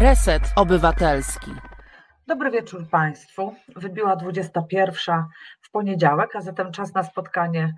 [0.00, 1.50] Reset Obywatelski.
[2.26, 3.54] Dobry wieczór Państwu.
[3.76, 5.24] Wybiła 21
[5.60, 7.74] w poniedziałek, a zatem czas na spotkanie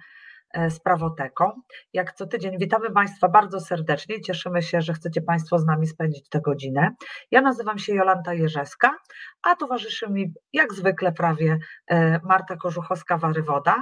[0.55, 1.53] e, z Prawoteką.
[1.93, 4.21] Jak co tydzień witamy Państwa bardzo serdecznie.
[4.21, 6.91] Cieszymy się, że chcecie Państwo z nami spędzić tę godzinę.
[7.31, 8.97] Ja nazywam się Jolanta Jerzeska,
[9.43, 13.75] a towarzyszy mi jak zwykle prawie e, Marta Korzuchowska-Warywoda.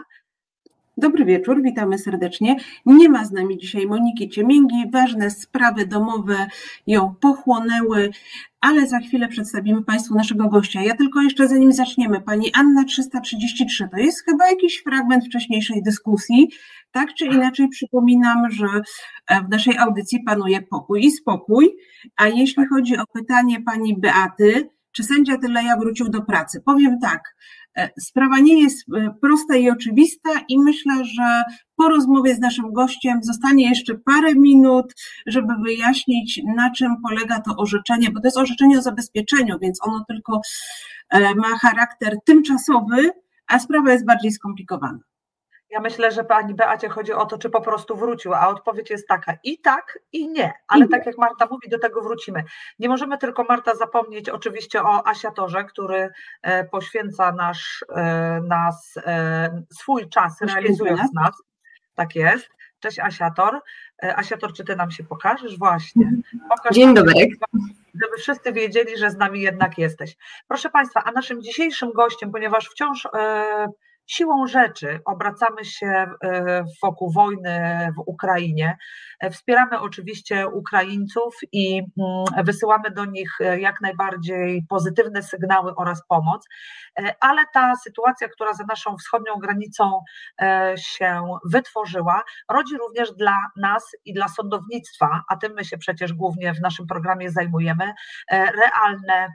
[0.98, 2.56] Dobry wieczór, witamy serdecznie.
[2.86, 4.90] Nie ma z nami dzisiaj Moniki Ciemięgi.
[4.92, 6.46] Ważne sprawy domowe
[6.86, 8.10] ją pochłonęły,
[8.60, 10.82] ale za chwilę przedstawimy Państwu naszego gościa.
[10.82, 16.48] Ja tylko jeszcze zanim zaczniemy, pani Anna 333, to jest chyba jakiś fragment wcześniejszej dyskusji.
[16.90, 18.66] Tak czy inaczej przypominam, że
[19.46, 21.76] w naszej audycji panuje pokój i spokój.
[22.16, 26.62] A jeśli chodzi o pytanie pani Beaty, czy sędzia Tyleja wrócił do pracy?
[26.64, 27.22] Powiem tak,
[27.67, 27.67] E,
[28.00, 31.42] sprawa nie jest e, prosta i oczywista, i myślę, że
[31.76, 34.94] po rozmowie z naszym gościem zostanie jeszcze parę minut,
[35.26, 40.04] żeby wyjaśnić, na czym polega to orzeczenie, bo to jest orzeczenie o zabezpieczeniu, więc ono
[40.08, 40.40] tylko
[41.10, 43.10] e, ma charakter tymczasowy,
[43.46, 45.07] a sprawa jest bardziej skomplikowana.
[45.70, 49.08] Ja myślę, że pani Beacie chodzi o to, czy po prostu wrócił, a odpowiedź jest
[49.08, 50.52] taka i tak, i nie.
[50.68, 52.44] Ale I tak jak Marta mówi, do tego wrócimy.
[52.78, 56.10] Nie możemy tylko, Marta, zapomnieć oczywiście o Asiatorze, który
[56.42, 61.42] e, poświęca nasz, e, nas, e, swój czas, realizując nas.
[61.94, 62.48] Tak jest.
[62.80, 63.60] Cześć Asiator.
[64.02, 65.58] Asiator, czy ty nam się pokażesz?
[65.58, 66.12] Właśnie.
[66.48, 67.12] Pokaż Dzień dobry.
[68.02, 70.16] Żeby wszyscy wiedzieli, że z nami jednak jesteś.
[70.48, 73.08] Proszę Państwa, a naszym dzisiejszym gościem, ponieważ wciąż
[74.08, 78.78] siłą rzeczy obracamy się e, wokół wojny w Ukrainie.
[79.20, 86.06] E, wspieramy oczywiście Ukraińców i mm, wysyłamy do nich e, jak najbardziej pozytywne sygnały oraz
[86.08, 86.46] pomoc,
[87.20, 90.00] ale ta sytuacja, która za naszą wschodnią granicą
[90.76, 96.54] się wytworzyła, rodzi również dla nas i dla sądownictwa, a tym my się przecież głównie
[96.54, 97.92] w naszym programie zajmujemy,
[98.30, 99.28] realne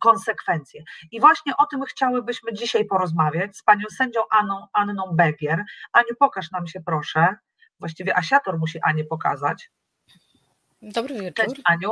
[0.00, 0.82] konsekwencje.
[1.10, 5.64] I właśnie o tym chciałybyśmy dzisiaj porozmawiać z panią sędzią Anną, Anną Begier.
[5.92, 7.36] Aniu, pokaż nam się proszę.
[7.80, 9.70] Właściwie Asiator musi Anię pokazać.
[10.82, 11.46] Dobry wieczór.
[11.46, 11.90] Cześć Aniu.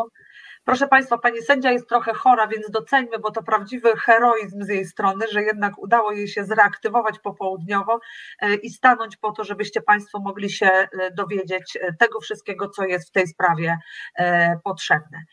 [0.68, 4.84] Proszę Państwa, pani sędzia jest trochę chora, więc doceńmy, bo to prawdziwy heroizm z jej
[4.84, 8.00] strony, że jednak udało jej się zreaktywować popołudniowo
[8.40, 12.84] e, i stanąć po to, żebyście Państwo mogli się e, dowiedzieć e, tego wszystkiego, co
[12.84, 13.78] jest w tej sprawie
[14.64, 15.24] potrzebne.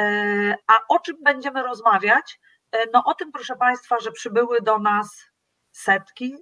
[0.00, 2.40] E, a o czym będziemy rozmawiać?
[2.72, 5.26] E, no o tym, proszę Państwa, że przybyły do nas
[5.72, 6.34] setki,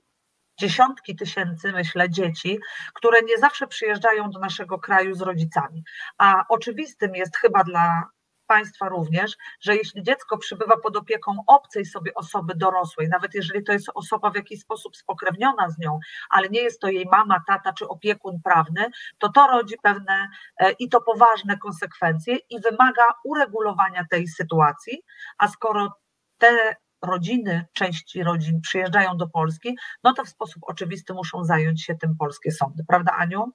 [0.61, 2.59] dziesiątki tysięcy, myślę, dzieci,
[2.95, 5.85] które nie zawsze przyjeżdżają do naszego kraju z rodzicami.
[6.19, 8.09] A oczywistym jest chyba dla
[8.49, 13.73] Państwa również, że jeśli dziecko przybywa pod opieką obcej sobie osoby dorosłej, nawet jeżeli to
[13.73, 15.99] jest osoba w jakiś sposób spokrewniona z nią,
[16.31, 20.71] ale nie jest to jej mama, tata czy opiekun prawny, to to rodzi pewne e,
[20.71, 25.03] i to poważne konsekwencje i wymaga uregulowania tej sytuacji,
[25.39, 25.99] a skoro
[26.39, 31.95] te rodziny, części rodzin przyjeżdżają do Polski, no to w sposób oczywisty muszą zająć się
[31.95, 32.85] tym polskie sądy.
[32.89, 33.53] Prawda, Aniu?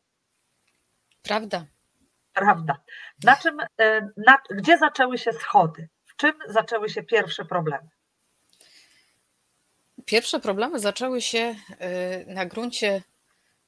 [1.24, 1.73] Prawda.
[2.34, 2.78] Prawda.
[3.24, 5.90] Na czym, e, na, gdzie zaczęły się schody?
[6.06, 7.90] W czym zaczęły się pierwsze problemy?
[10.06, 13.02] Pierwsze problemy zaczęły się e, na gruncie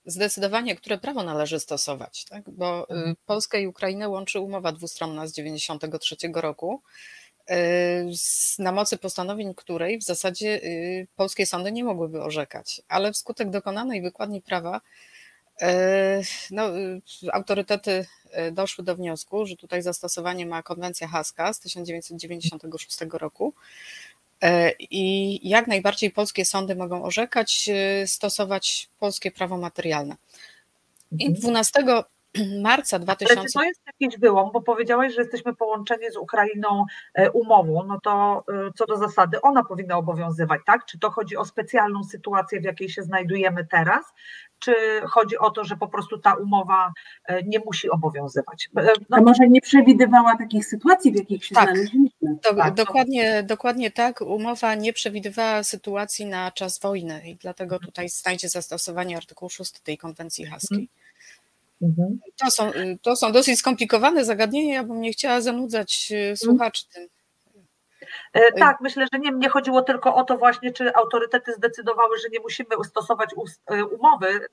[0.05, 2.49] zdecydowania, które prawo należy stosować, tak?
[2.49, 3.15] bo e, mhm.
[3.25, 6.81] Polskę i Ukrainę łączy umowa dwustronna z 1993 roku,
[8.59, 10.61] na mocy postanowień której w zasadzie
[11.15, 14.81] polskie sądy nie mogłyby orzekać, ale wskutek dokonanej wykładni prawa
[16.51, 16.63] no,
[17.31, 18.05] autorytety
[18.35, 23.53] E, doszły do wniosku, że tutaj zastosowanie ma konwencja haska z 1996 roku.
[24.41, 30.15] E, I jak najbardziej polskie sądy mogą orzekać, e, stosować polskie prawo materialne.
[31.19, 32.03] I 12 mhm
[32.61, 33.39] marca 2000.
[33.39, 37.83] Ale czy to jest jakiś wyłom, bo powiedziałaś, że jesteśmy połączeni z Ukrainą e, umową,
[37.87, 40.85] no to e, co do zasady ona powinna obowiązywać, tak?
[40.85, 44.13] Czy to chodzi o specjalną sytuację, w jakiej się znajdujemy teraz,
[44.59, 44.75] czy
[45.09, 46.93] chodzi o to, że po prostu ta umowa
[47.25, 48.69] e, nie musi obowiązywać?
[48.73, 52.09] No, A może nie przewidywała takich sytuacji, w jakich się tak, znaleźliśmy?
[52.21, 54.21] Do, tak, dokładnie, dokładnie tak.
[54.21, 59.97] Umowa nie przewidywała sytuacji na czas wojny i dlatego tutaj znajdzie zastosowanie artykułu 6 tej
[59.97, 60.77] konwencji haskiej.
[60.77, 61.04] Hmm.
[61.81, 62.19] Mhm.
[62.37, 66.37] To, są, to są dosyć skomplikowane zagadnienia, ja bym nie chciała zanudzać y, mhm.
[66.37, 67.07] słuchaczy tym.
[68.33, 72.29] E, tak, myślę, że nie, nie chodziło tylko o to właśnie, czy autorytety zdecydowały, że
[72.29, 73.29] nie musimy stosować
[73.65, 74.47] e, umowy,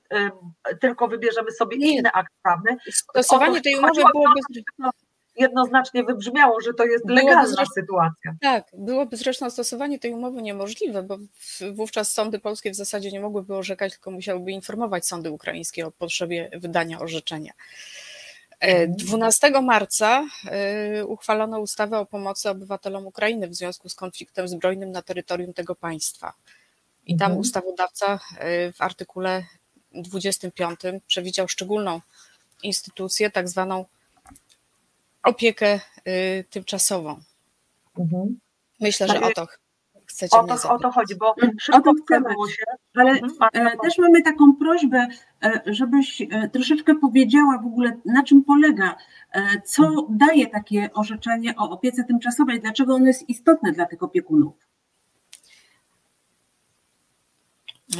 [0.81, 1.97] tylko wybierzemy sobie nie.
[1.97, 2.77] inny akt prawny.
[2.91, 4.39] Stosowanie tej umowy byłoby
[5.35, 8.35] jednoznacznie wybrzmiało, że to jest legalna zresztą, sytuacja.
[8.41, 11.17] Tak, byłoby zresztą stosowanie tej umowy niemożliwe, bo
[11.73, 16.49] wówczas sądy polskie w zasadzie nie mogłyby orzekać, tylko musiałyby informować sądy ukraińskie o potrzebie
[16.53, 17.53] wydania orzeczenia.
[18.87, 24.91] 12 e, marca e, uchwalono ustawę o pomocy obywatelom Ukrainy w związku z konfliktem zbrojnym
[24.91, 26.33] na terytorium tego państwa.
[27.05, 27.39] I tam mhm.
[27.39, 28.19] ustawodawca
[28.73, 29.43] w artykule
[29.93, 32.01] 25 przewidział szczególną
[32.63, 33.85] instytucję, tak zwaną
[35.23, 35.79] opiekę
[36.49, 37.19] tymczasową.
[37.99, 38.39] Mhm.
[38.79, 39.47] Myślę, że o to
[40.13, 42.63] chcecie o to, o to chodzi, bo mm, szybko o to chcemy, się.
[42.95, 43.31] Ale mhm.
[43.53, 45.07] e, też mamy taką prośbę,
[45.43, 48.95] e, żebyś e, troszeczkę powiedziała w ogóle, na czym polega,
[49.65, 54.53] co daje takie orzeczenie o opiece tymczasowej, dlaczego ono jest istotne dla tych opiekunów.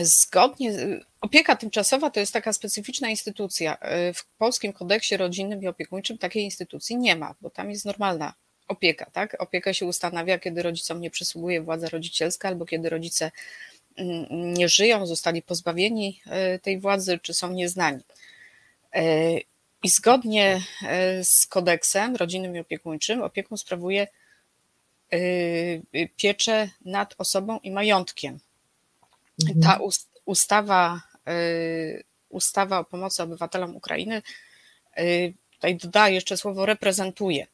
[0.01, 0.73] Zgodnie,
[1.21, 3.77] opieka tymczasowa to jest taka specyficzna instytucja.
[4.13, 8.33] W polskim kodeksie rodzinnym i opiekuńczym takiej instytucji nie ma, bo tam jest normalna
[8.67, 9.41] opieka, tak?
[9.41, 13.31] Opieka się ustanawia, kiedy rodzicom nie przysługuje władza rodzicielska albo kiedy rodzice
[13.95, 18.03] mm, nie żyją, zostali pozbawieni e, tej władzy, czy są nieznani.
[18.93, 19.37] E,
[19.83, 24.07] I zgodnie e, z kodeksem rodzinnym i opiekuńczym opiekun sprawuje
[26.15, 28.39] pieczę nad osobą i majątkiem.
[29.41, 29.61] Mhm.
[29.61, 29.79] Ta
[30.25, 31.01] ustawa,
[32.29, 34.21] ustawa o pomocy obywatelom Ukrainy
[35.63, 37.47] tutaj dodaję jeszcze słowo reprezentuje.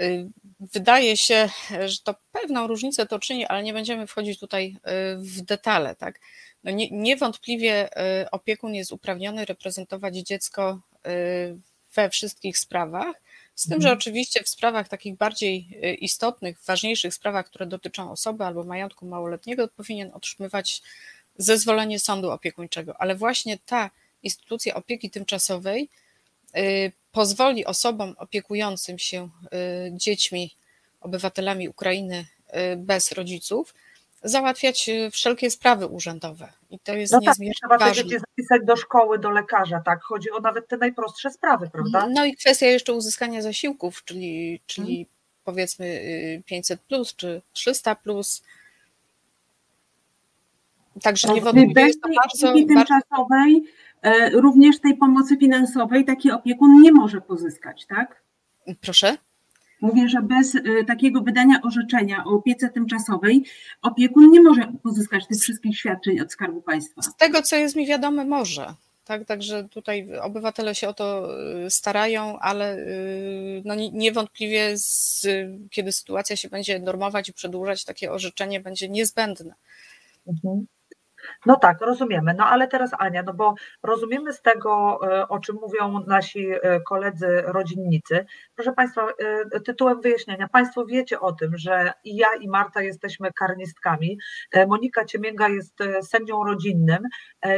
[0.00, 0.28] Y,
[0.60, 1.48] wydaje się,
[1.86, 5.94] że to pewną różnicę to czyni, ale nie będziemy wchodzić tutaj y, w detale.
[5.94, 6.20] Tak?
[6.64, 7.88] No nie, niewątpliwie
[8.22, 10.80] y, opiekun jest uprawniony reprezentować dziecko
[11.94, 13.16] we wszystkich sprawach,
[13.54, 13.98] z tym, że mhm.
[13.98, 20.10] oczywiście w sprawach takich bardziej istotnych, ważniejszych sprawach, które dotyczą osoby albo majątku małoletniego, powinien
[20.14, 20.82] otrzymywać
[21.38, 23.90] zezwolenie sądu opiekuńczego, ale właśnie ta
[24.22, 25.88] instytucja opieki tymczasowej
[27.12, 30.54] pozwoli osobom opiekującym się y, dziećmi,
[31.00, 32.26] obywatelami Ukrainy
[32.72, 33.74] y, bez rodziców,
[34.24, 36.52] załatwiać y, wszelkie sprawy urzędowe.
[36.70, 38.02] I to jest no tak, niezmiernie trzeba ważne.
[38.02, 40.02] te dzieci zapisać do szkoły, do lekarza, tak?
[40.02, 42.08] Chodzi o nawet te najprostsze sprawy, prawda?
[42.10, 45.06] No i kwestia jeszcze uzyskania zasiłków, czyli, czyli hmm.
[45.44, 46.00] powiedzmy
[46.46, 48.42] 500 plus czy 300 plus.
[51.02, 52.52] Także no, niewątpliwie jest to bardzo...
[52.52, 53.64] tymczasowej
[54.04, 58.22] E, również tej pomocy finansowej taki opiekun nie może pozyskać, tak?
[58.80, 59.16] Proszę?
[59.80, 63.44] Mówię, że bez e, takiego wydania orzeczenia o opiece tymczasowej
[63.82, 67.02] opiekun nie może pozyskać tych wszystkich świadczeń od Skarbu Państwa.
[67.02, 68.74] Z tego, co jest mi wiadome, może.
[69.04, 71.28] Tak, także tutaj obywatele się o to
[71.64, 72.86] e, starają, ale
[73.64, 75.26] no niewątpliwie, z,
[75.70, 79.54] kiedy sytuacja się będzie normować i przedłużać, takie orzeczenie będzie niezbędne.
[80.26, 80.66] Mhm.
[81.46, 82.34] No tak, rozumiemy.
[82.34, 86.80] No ale teraz Ania, no bo rozumiemy z tego, e, o czym mówią nasi e,
[86.80, 88.26] koledzy rodzinnicy.
[88.54, 89.06] Proszę Państwa,
[89.52, 94.18] e, tytułem wyjaśnienia, Państwo wiecie o tym, że i ja i Marta jesteśmy karnistkami.
[94.68, 96.98] Monika Ciemięga jest sędzią rodzinnym.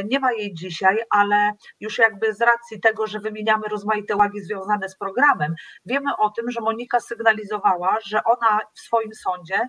[0.05, 4.89] Nie ma jej dzisiaj, ale już jakby z racji tego, że wymieniamy rozmaite łagi związane
[4.89, 5.55] z programem,
[5.85, 9.67] wiemy o tym, że Monika sygnalizowała, że ona w swoim sądzie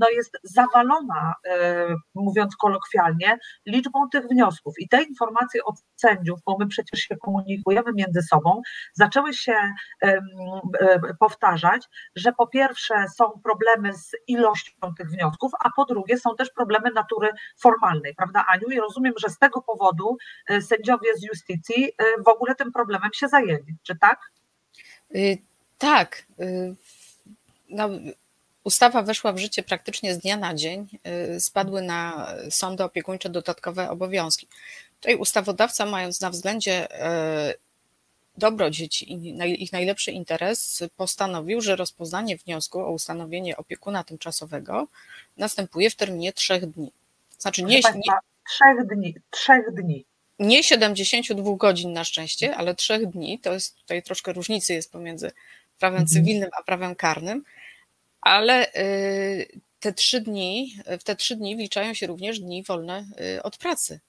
[0.00, 1.34] no jest zawalona,
[2.14, 4.74] mówiąc kolokwialnie, liczbą tych wniosków.
[4.78, 8.62] I te informacje od sędziów, bo my przecież się komunikujemy między sobą,
[8.94, 9.54] zaczęły się
[11.20, 16.50] powtarzać, że po pierwsze są problemy z ilością tych wniosków, a po drugie są też
[16.50, 17.28] problemy natury
[17.60, 18.68] formalnej, prawda, Aniu?
[18.68, 20.16] I rozumiem, że z tego powodu
[20.48, 24.20] e, sędziowie z justycji e, w ogóle tym problemem się zajęli, czy tak?
[25.14, 25.38] Y,
[25.78, 26.26] tak.
[26.40, 26.76] Y,
[27.68, 27.88] no,
[28.64, 30.86] Ustawa weszła w życie praktycznie z dnia na dzień.
[31.36, 34.48] Y, spadły na sądy opiekuńcze dodatkowe obowiązki.
[35.00, 36.88] Tutaj ustawodawca, mając na względzie
[37.50, 37.54] y,
[38.36, 44.88] dobro dzieci i ich najlepszy interes, postanowił, że rozpoznanie wniosku o ustanowienie opiekuna tymczasowego
[45.36, 46.92] następuje w terminie trzech dni.
[47.38, 50.04] Znaczy nie, nie trzech dni, trzech dni.
[50.38, 53.38] Nie 72 godzin na szczęście, ale trzech dni.
[53.38, 55.30] To jest tutaj troszkę różnicy jest pomiędzy
[55.78, 56.08] prawem mhm.
[56.08, 57.44] cywilnym a prawem karnym
[58.20, 63.06] ale y, te trzy dni, w te trzy dni wliczają się również dni wolne
[63.36, 64.00] y, od pracy.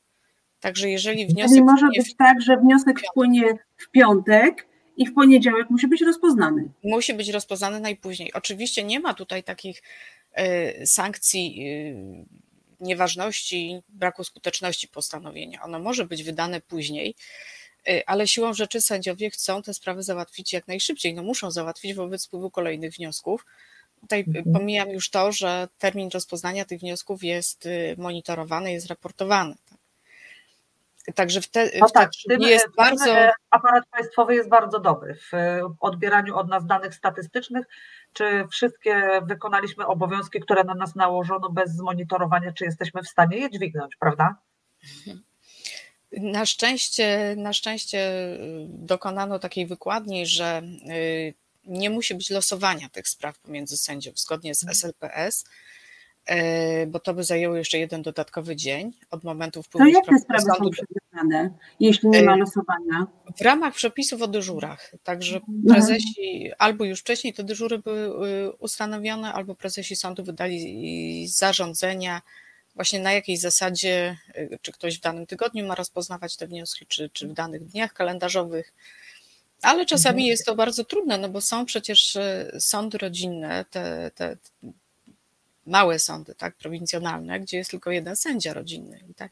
[0.60, 1.56] Także jeżeli wniosek.
[1.56, 2.16] Nie może być w...
[2.16, 3.44] tak, że wniosek wpłynie
[3.78, 6.70] w piątek i w poniedziałek musi być rozpoznany.
[6.84, 8.34] Musi być rozpoznany najpóźniej.
[8.34, 9.84] Oczywiście nie ma tutaj takich
[10.40, 11.66] y, sankcji
[12.80, 15.62] nieważności, braku skuteczności postanowienia.
[15.62, 17.16] Ono może być wydane później,
[18.06, 21.14] ale siłą rzeczy sędziowie chcą te sprawy załatwić jak najszybciej.
[21.14, 23.46] No muszą załatwić wobec wpływu kolejnych wniosków.
[24.02, 24.54] Tutaj mhm.
[24.54, 29.56] pomijam już to, że termin rozpoznania tych wniosków jest y, monitorowany, jest raportowany.
[29.70, 29.80] Tak?
[31.16, 33.16] Także wtedy no tak, tym, jest tym bardzo.
[33.50, 35.34] Aparat państwowy jest bardzo dobry w
[35.80, 37.66] odbieraniu od nas danych statystycznych.
[38.14, 43.50] Czy wszystkie wykonaliśmy obowiązki, które na nas nałożono bez zmonitorowania, czy jesteśmy w stanie je
[43.50, 44.36] dźwignąć, prawda?
[46.12, 48.12] Na szczęście, na szczęście
[48.68, 50.62] dokonano takiej wykładni, że
[51.70, 55.46] nie musi być losowania tych spraw pomiędzy sędziów zgodnie z SLPS,
[56.26, 60.20] e, bo to by zajęło jeszcze jeden dodatkowy dzień od momentu wpływu To jak te
[60.20, 63.08] sprawy są przedstawiane, jeśli nie ma e, losowania?
[63.38, 64.92] W ramach przepisów o dyżurach.
[65.04, 65.64] Także mhm.
[65.68, 72.22] prezesi albo już wcześniej te dyżury były y, ustanowione, albo prezesi sądu wydali zarządzenia,
[72.76, 77.10] właśnie na jakiej zasadzie, y, czy ktoś w danym tygodniu ma rozpoznawać te wnioski, czy,
[77.10, 78.74] czy w danych dniach kalendarzowych.
[79.62, 80.30] Ale czasami mhm.
[80.30, 84.38] jest to bardzo trudne, no bo są przecież e, sądy rodzinne, te, te
[85.66, 89.00] małe sądy, tak, prowincjonalne, gdzie jest tylko jeden sędzia rodzinny.
[89.16, 89.32] Tak,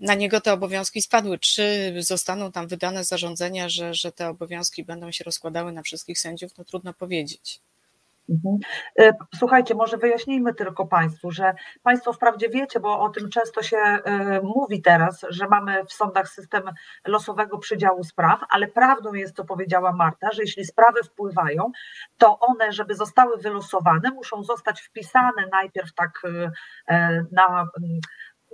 [0.00, 1.38] na niego te obowiązki spadły.
[1.38, 6.58] Czy zostaną tam wydane zarządzenia, że, że te obowiązki będą się rozkładały na wszystkich sędziów,
[6.58, 7.60] no trudno powiedzieć.
[8.30, 8.58] Mhm.
[8.98, 13.76] E, słuchajcie, może wyjaśnijmy tylko Państwu, że Państwo wprawdzie wiecie, bo o tym często się
[13.76, 16.62] e, mówi teraz, że mamy w sądach system
[17.06, 21.70] losowego przydziału spraw, ale prawdą jest, co powiedziała Marta, że jeśli sprawy wpływają,
[22.18, 26.22] to one, żeby zostały wylosowane, muszą zostać wpisane najpierw tak
[26.88, 27.66] e, na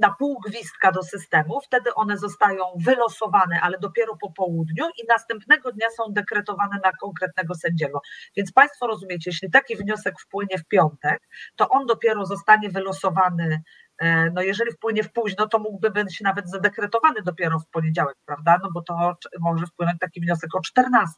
[0.01, 5.73] na pół gwizdka do systemu, wtedy one zostają wylosowane, ale dopiero po południu i następnego
[5.73, 8.01] dnia są dekretowane na konkretnego sędziego.
[8.37, 13.63] Więc Państwo rozumiecie, jeśli taki wniosek wpłynie w piątek, to on dopiero zostanie wylosowany
[13.99, 18.59] e, no jeżeli wpłynie w późno, to mógłby być nawet zadekretowany dopiero w poniedziałek, prawda?
[18.63, 21.13] No bo to może wpłynąć taki wniosek o 14.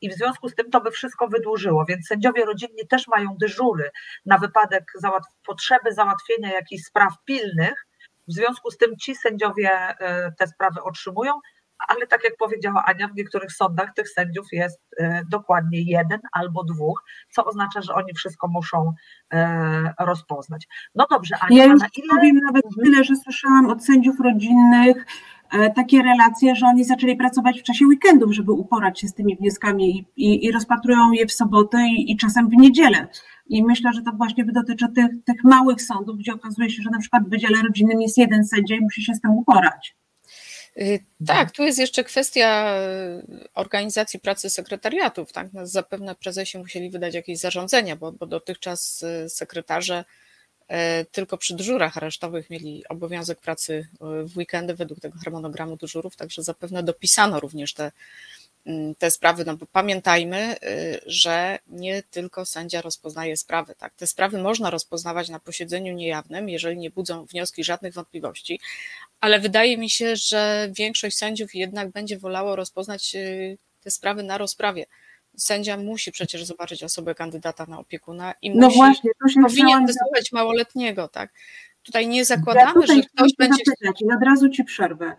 [0.00, 3.90] I w związku z tym to by wszystko wydłużyło, więc sędziowie rodzinni też mają dyżury
[4.26, 4.92] na wypadek
[5.46, 7.86] potrzeby załatwienia jakichś spraw pilnych,
[8.28, 11.32] w związku z tym ci sędziowie e, te sprawy otrzymują,
[11.88, 16.64] ale tak jak powiedziała Ania, w niektórych sądach tych sędziów jest e, dokładnie jeden albo
[16.64, 18.92] dwóch, co oznacza, że oni wszystko muszą
[19.32, 20.66] e, rozpoznać.
[20.94, 22.08] No dobrze, Ania, ja już ile...
[22.10, 22.84] powiem nawet mhm.
[22.84, 25.06] tyle, że słyszałam od sędziów rodzinnych
[25.74, 29.90] takie relacje, że oni zaczęli pracować w czasie weekendów, żeby uporać się z tymi wnioskami
[29.98, 33.06] i, i, i rozpatrują je w sobotę i, i czasem w niedzielę.
[33.46, 36.98] I myślę, że to właśnie dotyczy tych, tych małych sądów, gdzie okazuje się, że na
[36.98, 39.96] przykład w Wydziale Rodzinnym jest jeden sędzia i musi się z tym uporać.
[40.78, 42.76] Y, tak, tu jest jeszcze kwestia
[43.18, 45.32] y, organizacji pracy sekretariatów.
[45.32, 45.52] Tak?
[45.52, 50.04] No, zapewne prezesi musieli wydać jakieś zarządzenia, bo, bo dotychczas y, sekretarze
[51.12, 56.82] tylko przy dyżurach aresztowych mieli obowiązek pracy w weekendy według tego harmonogramu dyżurów, także zapewne
[56.82, 57.92] dopisano również te
[58.66, 63.94] Mm, te sprawy, no bo pamiętajmy, y, że nie tylko sędzia rozpoznaje sprawy, tak?
[63.94, 68.60] Te sprawy można rozpoznawać na posiedzeniu niejawnym, jeżeli nie budzą wnioski żadnych wątpliwości,
[69.20, 73.16] ale wydaje mi się, że większość sędziów jednak będzie wolało rozpoznać
[73.82, 74.86] te sprawy na rozprawie.
[75.36, 79.10] Sędzia musi przecież zobaczyć osobę kandydata na opiekuna i no musi, właśnie,
[79.42, 81.32] powinien wysłuchać małoletniego, tak?
[81.82, 83.62] Tutaj nie zakładamy, ja że ktoś będzie.
[83.66, 85.16] Zapytać, I od razu ci przerwę.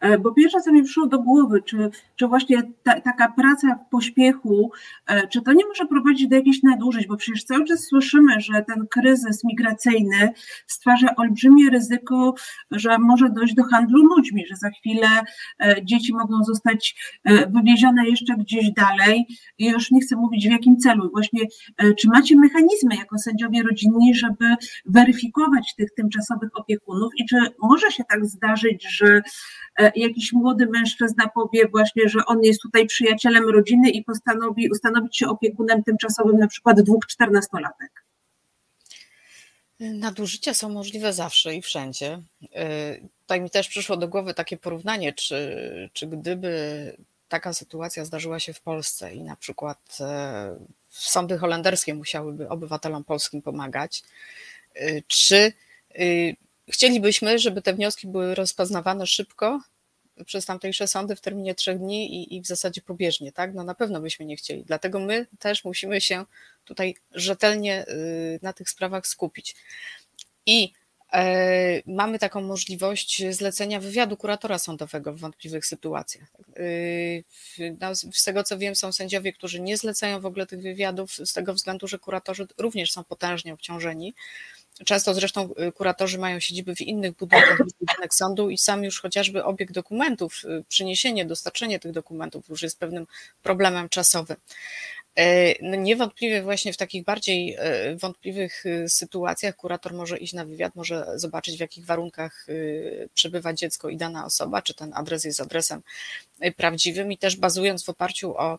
[0.00, 3.90] E, bo pierwsze, co mi przyszło do głowy, czy, czy właśnie ta, taka praca w
[3.90, 4.70] pośpiechu,
[5.06, 8.64] e, czy to nie może prowadzić do jakichś nadużyć, bo przecież cały czas słyszymy, że
[8.66, 10.32] ten kryzys migracyjny
[10.66, 12.34] stwarza olbrzymie ryzyko,
[12.70, 15.08] że może dojść do handlu ludźmi, że za chwilę
[15.60, 16.96] e, dzieci mogą zostać
[17.48, 19.26] wywiezione jeszcze gdzieś dalej.
[19.58, 21.10] I już nie chcę mówić w jakim celu.
[21.10, 21.40] Właśnie,
[21.98, 24.54] czy macie mechanizmy jako sędziowie rodzinni, żeby
[24.86, 29.22] weryfikować tych tymczasowych opiekunów i czy może się tak zdarzyć, że
[29.96, 35.28] jakiś młody mężczyzna powie właśnie, że on jest tutaj przyjacielem rodziny i postanowi ustanowić się
[35.28, 38.04] opiekunem tymczasowym na przykład dwóch czternastolatek.
[39.80, 42.22] Nadużycia są możliwe zawsze i wszędzie.
[42.42, 46.52] Y, tutaj mi też przyszło do głowy takie porównanie, czy, czy gdyby
[47.28, 53.42] taka sytuacja zdarzyła się w Polsce i na przykład e, sądy holenderskie musiałyby obywatelom polskim
[53.42, 54.02] pomagać,
[54.76, 55.52] y, czy
[56.00, 56.36] y,
[56.68, 59.60] chcielibyśmy, żeby te wnioski były rozpoznawane szybko
[60.24, 63.54] przez tamtejsze sądy w terminie trzech dni i, i w zasadzie pobieżnie, tak?
[63.54, 64.64] No na pewno byśmy nie chcieli.
[64.64, 66.24] Dlatego my też musimy się
[66.64, 69.56] tutaj rzetelnie y, na tych sprawach skupić.
[70.46, 70.72] I
[71.12, 76.28] e, mamy taką możliwość zlecenia wywiadu kuratora sądowego w wątpliwych sytuacjach.
[76.58, 77.24] Y,
[77.80, 81.32] no, z tego co wiem, są sędziowie, którzy nie zlecają w ogóle tych wywiadów, z
[81.32, 84.14] tego względu, że kuratorzy również są potężnie obciążeni.
[84.84, 89.00] Często zresztą y, kuratorzy mają siedziby w innych budynkach niż budynek sądu i sam już
[89.00, 93.06] chociażby obieg dokumentów, y, przyniesienie, dostarczenie tych dokumentów już jest pewnym
[93.42, 94.36] problemem czasowym.
[95.16, 100.44] E, no niewątpliwie właśnie w takich bardziej e, wątpliwych y, sytuacjach kurator może iść na
[100.44, 102.46] wywiad, może zobaczyć w jakich warunkach
[103.14, 105.82] przebywa dziecko i dana osoba, czy ten adres jest adresem
[106.56, 108.58] prawdziwym i też bazując w oparciu o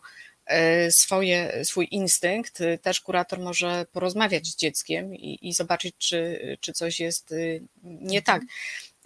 [0.90, 7.00] swoje, swój instynkt, też kurator może porozmawiać z dzieckiem i, i zobaczyć, czy, czy coś
[7.00, 8.42] jest y, nie tak.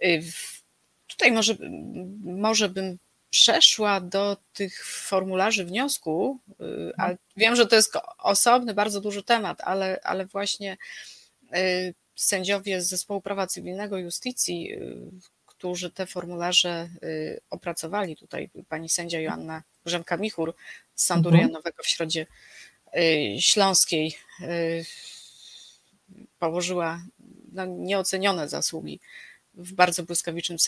[0.04, 0.22] Y,
[1.06, 1.56] tutaj może,
[2.24, 2.98] może bym
[3.30, 9.60] przeszła do tych formularzy wniosku, y, ale wiem, że to jest osobny, bardzo duży temat,
[9.60, 10.76] ale, ale właśnie
[12.14, 15.33] sędziowie z Zespołu Prawa Cywilnego Justicji, y,
[15.64, 16.88] którzy te formularze
[17.50, 20.52] opracowali, tutaj pani sędzia Joanna Grzemka-Michur
[20.94, 21.40] z Sądu mhm.
[21.40, 22.26] Rejonowego w Środzie
[23.38, 24.16] Śląskiej
[26.38, 27.02] położyła
[27.52, 29.00] no, nieocenione zasługi
[29.54, 30.58] w bardzo błyskawicznym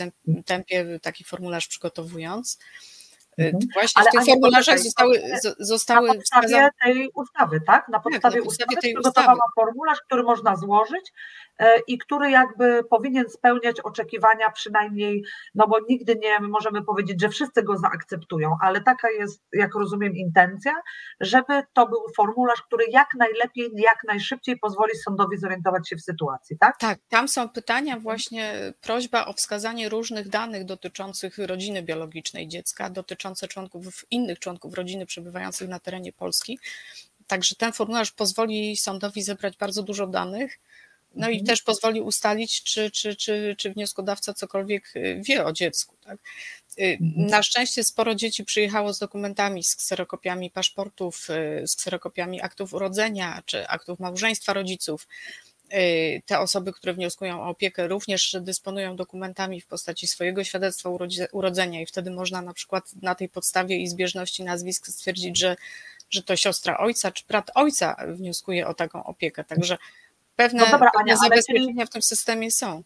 [0.45, 2.59] tempie taki formularz przygotowując.
[3.39, 3.59] Mhm.
[3.75, 5.23] Właśnie ale w tych formularzach zostały,
[5.59, 6.71] zostały na podstawie wskazane...
[6.85, 7.89] tej ustawy, tak?
[7.89, 9.53] Na podstawie, tak, na podstawie ustawy tej przygotowała ustawy.
[9.55, 11.13] formularz, który można złożyć
[11.59, 15.25] e, i który jakby powinien spełniać oczekiwania przynajmniej,
[15.55, 20.17] no bo nigdy nie możemy powiedzieć, że wszyscy go zaakceptują, ale taka jest, jak rozumiem,
[20.17, 20.73] intencja,
[21.21, 26.59] żeby to był formularz, który jak najlepiej, jak najszybciej pozwoli sądowi zorientować się w sytuacji,
[26.59, 26.79] tak?
[26.79, 33.26] Tak, tam są pytania właśnie, prośba o wskazanie różnych danych dotyczących rodziny biologicznej dziecka, dotyczących
[33.27, 36.59] dotyczące członków, innych członków rodziny przebywających na terenie Polski.
[37.27, 40.59] Także ten formularz pozwoli sądowi zebrać bardzo dużo danych,
[41.15, 41.47] no i mhm.
[41.47, 45.97] też pozwoli ustalić, czy, czy, czy, czy wnioskodawca cokolwiek y, wie o dziecku.
[46.05, 46.19] Tak?
[46.79, 47.27] Y, mhm.
[47.27, 53.43] Na szczęście sporo dzieci przyjechało z dokumentami, z kserokopiami paszportów, y, z kserokopiami aktów urodzenia
[53.47, 55.07] czy aktów małżeństwa rodziców.
[55.75, 60.91] Y, te osoby, które wnioskują o opiekę, również dysponują dokumentami w postaci swojego świadectwa
[61.33, 65.57] urodzenia, i wtedy można na przykład na tej podstawie i zbieżności nazwisk stwierdzić, że,
[66.11, 69.45] że to siostra ojca czy brat ojca wnioskuje o taką opiekę.
[69.45, 69.79] Także
[70.37, 71.87] pewne, no dobra, pewne Ania, zabezpieczenia czyli...
[71.87, 72.83] w tym systemie są.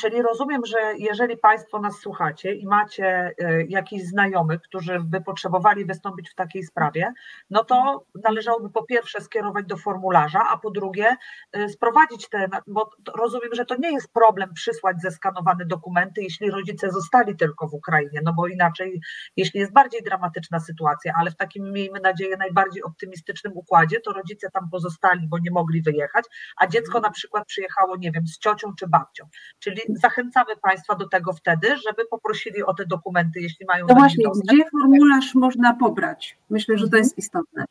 [0.00, 5.84] Czyli rozumiem, że jeżeli Państwo nas słuchacie i macie e, jakichś znajomych, którzy by potrzebowali
[5.84, 7.12] wystąpić w takiej sprawie,
[7.50, 11.16] no to należałoby po pierwsze skierować do formularza, a po drugie
[11.52, 16.90] e, sprowadzić te, bo rozumiem, że to nie jest problem przysłać zeskanowane dokumenty, jeśli rodzice
[16.90, 19.00] zostali tylko w Ukrainie, no bo inaczej,
[19.36, 24.50] jeśli jest bardziej dramatyczna sytuacja, ale w takim, miejmy nadzieję, najbardziej optymistycznym układzie, to rodzice
[24.50, 26.24] tam pozostali, bo nie mogli wyjechać,
[26.56, 29.24] a dziecko na przykład przyjechało, nie wiem, z ciocią czy babcią,
[29.58, 33.86] czyli zachęcamy Państwa do tego wtedy, żeby poprosili o te dokumenty, jeśli mają.
[33.88, 36.36] No właśnie, gdzie formularz można pobrać?
[36.50, 37.64] Myślę, że to jest istotne.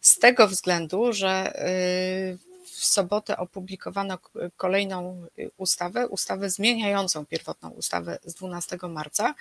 [0.00, 4.18] z tego względu, że y, w sobotę opublikowano
[4.56, 9.34] kolejną ustawę, ustawę zmieniającą pierwotną ustawę z 12 marca,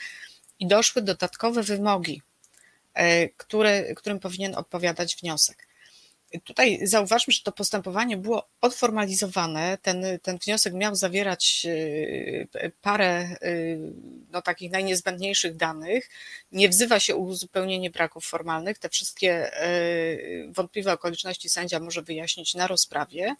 [0.63, 2.21] i doszły dodatkowe wymogi,
[2.93, 5.67] e, które, którym powinien odpowiadać wniosek.
[6.43, 9.77] Tutaj zauważmy, że to postępowanie było odformalizowane.
[9.81, 11.67] Ten, ten wniosek miał zawierać
[12.53, 13.37] e, parę e,
[14.31, 16.09] no, takich najniezbędniejszych danych.
[16.51, 18.79] Nie wzywa się uzupełnienie braków formalnych.
[18.79, 19.51] Te wszystkie
[20.49, 23.35] wątpliwe okoliczności sędzia może wyjaśnić na rozprawie.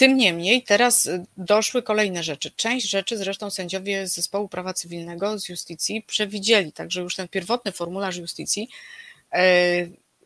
[0.00, 2.50] Tym niemniej teraz y, doszły kolejne rzeczy.
[2.50, 7.72] Część rzeczy zresztą sędziowie z zespołu prawa cywilnego z justicji przewidzieli, także już ten pierwotny
[7.72, 8.68] formularz justicji
[9.32, 9.42] e,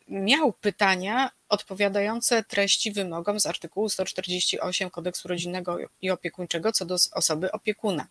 [0.07, 7.51] miał pytania odpowiadające treści wymogom z artykułu 148 kodeksu rodzinnego i opiekuńczego co do osoby
[7.51, 8.07] opiekuna.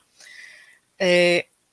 [1.01, 1.07] E,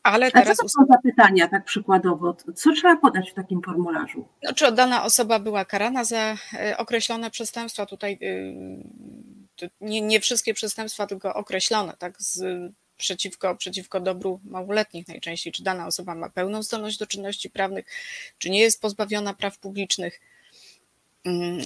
[0.04, 0.50] ale teraz.
[0.50, 2.36] A co to są za pytania, tak przykładowo?
[2.56, 4.28] Co trzeba podać w takim formularzu?
[4.44, 7.86] No, czy dana osoba była karana za e, określone przestępstwa?
[7.86, 9.41] Tutaj y,
[9.82, 12.44] nie, nie wszystkie przestępstwa, tylko określone, tak, z,
[13.02, 17.86] przeciwko, przeciwko dobru małoletnich najczęściej, czy dana osoba ma pełną zdolność do czynności prawnych,
[18.38, 20.22] czy nie jest pozbawiona praw publicznych.
[21.26, 21.66] Mm,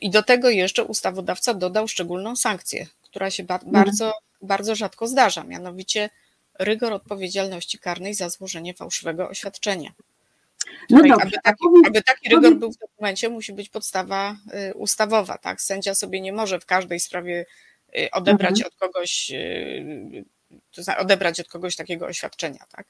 [0.00, 3.72] I do tego jeszcze ustawodawca dodał szczególną sankcję, która się ba mhm.
[3.72, 6.10] bardzo, bardzo rzadko zdarza, mianowicie
[6.58, 9.92] rygor odpowiedzialności karnej za złożenie fałszywego oświadczenia.
[10.90, 14.36] No dobrze, aby, taki, aby taki rygor był w dokumencie, musi być podstawa
[14.70, 15.38] y, ustawowa.
[15.38, 15.62] Tak?
[15.62, 17.46] Sędzia sobie nie może w każdej sprawie
[17.98, 18.66] y, odebrać mhm.
[18.66, 20.24] od kogoś, y,
[20.98, 22.64] odebrać od kogoś takiego oświadczenia.
[22.76, 22.86] Tak?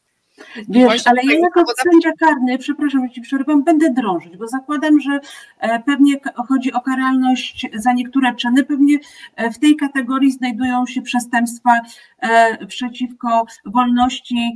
[0.69, 5.21] Wiesz, ale ja jako sędzia karny, przepraszam, że ci przerywam, będę drążyć, bo zakładam, że
[5.59, 6.15] e, pewnie
[6.49, 8.99] chodzi o karalność za niektóre czyny, pewnie
[9.37, 11.81] e, w tej kategorii znajdują się przestępstwa
[12.19, 14.55] e, przeciwko wolności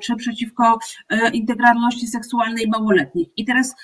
[0.00, 0.78] czy przeciwko
[1.32, 3.28] integralności seksualnej małoletnich.
[3.36, 3.74] I teraz,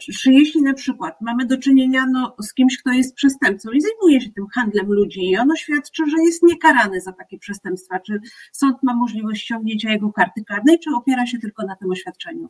[0.00, 4.20] czy jeśli na przykład mamy do czynienia no, z kimś, kto jest przestępcą i zajmuje
[4.20, 8.20] się tym handlem ludzi i ono świadczy, że jest niekarany za takie przestępstwa, czy
[8.52, 12.48] sąd ma możliwość ściągnięcia jego karty karnej, czy opiera się tylko na tym oświadczeniu?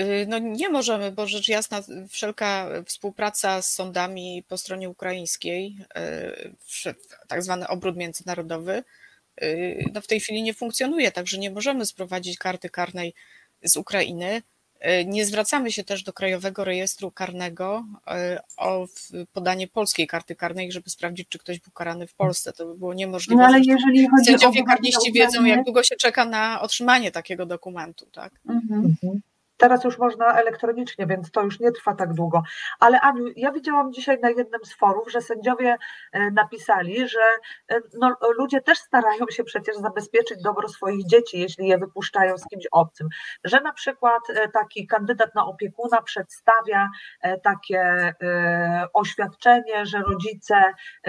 [0.00, 5.78] Y, no nie możemy, bo rzecz jasna, wszelka współpraca z sądami po stronie ukraińskiej,
[6.86, 6.94] y,
[7.28, 8.84] tak zwany obrót międzynarodowy,
[9.42, 13.14] y, no w tej chwili nie funkcjonuje, także nie możemy sprowadzić karty karnej
[13.62, 14.42] z Ukrainy.
[15.06, 17.84] Nie zwracamy się też do Krajowego Rejestru Karnego
[18.56, 18.86] o
[19.32, 22.52] podanie polskiej karty karnej, żeby sprawdzić, czy ktoś był karany w Polsce.
[22.52, 23.42] To by było niemożliwe.
[23.42, 28.06] No ale jeżeli chodzi Sędziowie karniści wiedzą, jak długo się czeka na otrzymanie takiego dokumentu.
[28.06, 28.32] Tak?
[28.48, 28.96] Mhm.
[29.56, 32.42] Teraz już można elektronicznie, więc to już nie trwa tak długo.
[32.80, 35.76] Ale Aniu, ja widziałam dzisiaj na jednym z forów, że sędziowie
[36.12, 37.20] e, napisali, że
[37.68, 42.44] e, no, ludzie też starają się przecież zabezpieczyć dobro swoich dzieci, jeśli je wypuszczają z
[42.44, 43.08] kimś obcym.
[43.44, 46.88] Że na przykład e, taki kandydat na opiekuna przedstawia
[47.42, 48.14] takie
[48.94, 50.54] oświadczenie, że rodzice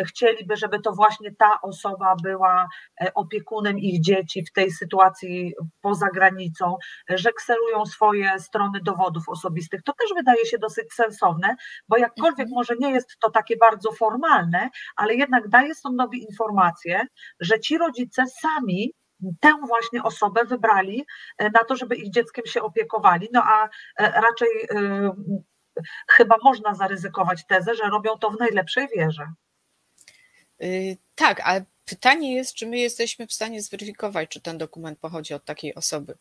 [0.07, 2.67] chcieliby, żeby to właśnie ta osoba była
[3.15, 6.77] opiekunem ich dzieci w tej sytuacji poza granicą,
[7.09, 9.83] że kserują swoje strony dowodów osobistych.
[9.83, 11.55] To też wydaje się dosyć sensowne,
[11.87, 12.55] bo jakkolwiek mhm.
[12.55, 17.01] może nie jest to takie bardzo formalne, ale jednak daje sądowi informację,
[17.39, 18.93] że ci rodzice sami
[19.39, 21.05] tę właśnie osobę wybrali
[21.37, 25.11] e, na to, żeby ich dzieckiem się opiekowali, no a e, raczej yy,
[26.09, 29.31] chyba można zaryzykować tezę, że robią to w najlepszej wierze.
[30.59, 35.33] Yy, tak, ale pytanie jest, czy my jesteśmy w stanie zweryfikować, czy ten dokument pochodzi
[35.33, 36.17] od takiej osoby.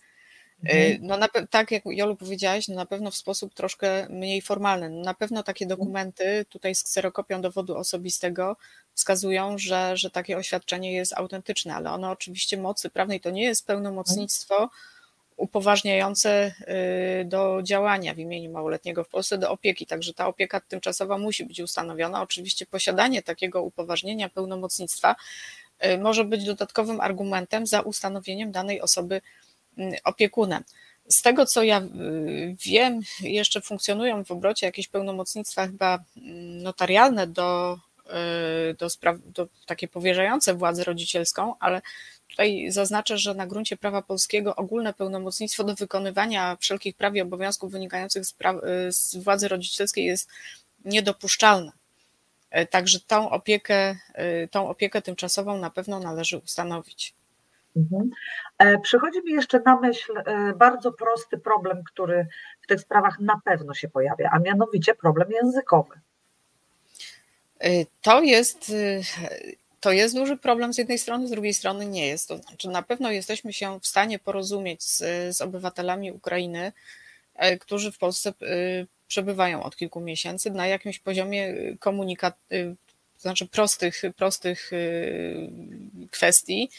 [0.64, 0.98] Mhm.
[1.02, 4.90] No na, tak jak Jolu powiedziałaś, no na pewno w sposób troszkę mniej formalny.
[4.90, 5.78] No na pewno takie mhm.
[5.78, 8.56] dokumenty tutaj z kserokopią dowodu osobistego
[8.94, 13.66] wskazują, że, że takie oświadczenie jest autentyczne, ale ono oczywiście mocy prawnej to nie jest
[13.66, 14.70] pełnomocnictwo
[15.36, 16.54] upoważniające
[17.20, 19.86] y, do działania w imieniu małoletniego w Polsce, do opieki.
[19.86, 22.22] Także ta opieka tymczasowa musi być ustanowiona.
[22.22, 25.16] Oczywiście posiadanie takiego upoważnienia pełnomocnictwa
[25.84, 29.20] y, może być dodatkowym argumentem za ustanowieniem danej osoby
[30.04, 30.62] opiekunem.
[31.08, 37.26] Z tego, co ja y, wiem, jeszcze funkcjonują w obrocie jakieś pełnomocnictwa chyba mm, notarialne
[37.26, 37.78] do,
[38.70, 41.82] y, do, spraw, do takie powierzające władzę rodzicielską, ale
[42.30, 47.72] tutaj zaznaczę, że na gruncie prawa polskiego ogólne pełnomocnictwo do wykonywania wszelkich praw i obowiązków
[47.72, 48.54] wynikających z, pra,
[48.88, 50.28] y, z władzy rodzicielskiej jest
[50.84, 51.72] niedopuszczalne.
[52.70, 53.96] Także tą opiekę,
[54.50, 57.14] tą opiekę tymczasową na pewno należy ustanowić.
[57.76, 58.10] Mhm.
[58.58, 62.26] E, przychodzi mi jeszcze na myśl e, bardzo prosty problem, który
[62.62, 66.00] w tych sprawach na pewno się pojawia, a mianowicie problem językowy.
[67.60, 67.70] E,
[68.02, 68.72] to jest,
[69.80, 72.28] to jest duży problem z jednej strony, z drugiej strony nie jest.
[72.28, 74.98] To znaczy, na pewno jesteśmy się w stanie porozumieć z,
[75.36, 76.72] z obywatelami Ukrainy,
[77.60, 78.32] którzy w Polsce
[79.08, 82.38] przebywają od kilku miesięcy na jakimś poziomie komunikacji,
[83.14, 84.70] to znaczy prostych, prostych
[86.10, 86.70] kwestii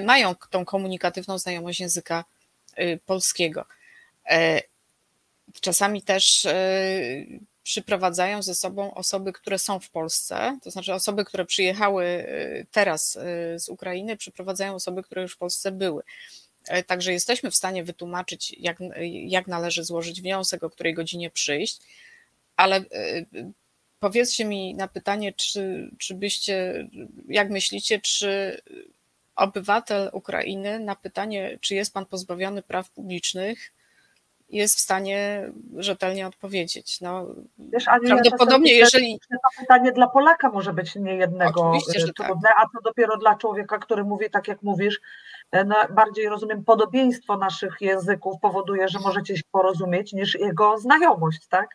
[0.00, 2.24] mają tą komunikatywną znajomość języka
[2.78, 3.64] y, polskiego.
[4.30, 4.62] E,
[5.60, 6.54] czasami też e,
[7.62, 13.18] przyprowadzają ze sobą osoby, które są w Polsce, to znaczy osoby, które przyjechały y, teraz
[13.56, 16.02] z Ukrainy, przyprowadzają osoby, które już w Polsce były.
[16.68, 18.78] E, także jesteśmy w stanie wytłumaczyć, jak,
[19.26, 21.78] jak należy złożyć wniosek, o której godzinie przyjść,
[22.56, 22.84] ale
[24.00, 26.88] powiedzcie mi na pytanie, czy, czy byście,
[27.28, 28.60] jak myślicie, czy
[29.42, 33.72] obywatel Ukrainy na pytanie, czy jest pan pozbawiony praw publicznych,
[34.52, 37.00] jest w stanie rzetelnie odpowiedzieć.
[37.00, 37.26] No,
[37.58, 39.20] Wiesz, Aniu, prawdopodobnie, ja jeżeli.
[39.30, 42.56] To pytanie dla Polaka może być niejednego Oczywiście, że trudne, tak.
[42.58, 45.00] a to dopiero dla człowieka, który mówi tak, jak mówisz.
[45.52, 51.46] E, no, bardziej rozumiem, podobieństwo naszych języków powoduje, że możecie się porozumieć, niż jego znajomość,
[51.46, 51.68] tak?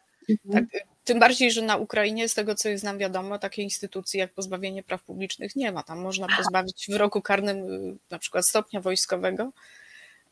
[0.54, 0.64] Tak,
[1.08, 4.84] tym bardziej, że na Ukrainie, z tego co jest nam wiadomo, takiej instytucji jak pozbawienie
[4.84, 5.84] praw publicznych nie ma.
[5.84, 9.52] Tam można pozbawić w roku karnym y, na przykład stopnia wojskowego.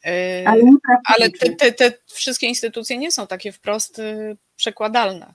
[0.05, 0.09] Y,
[0.47, 0.61] ale,
[1.05, 5.33] ale te, te, te, wszystkie instytucje nie są takie wprost y, przekładalne.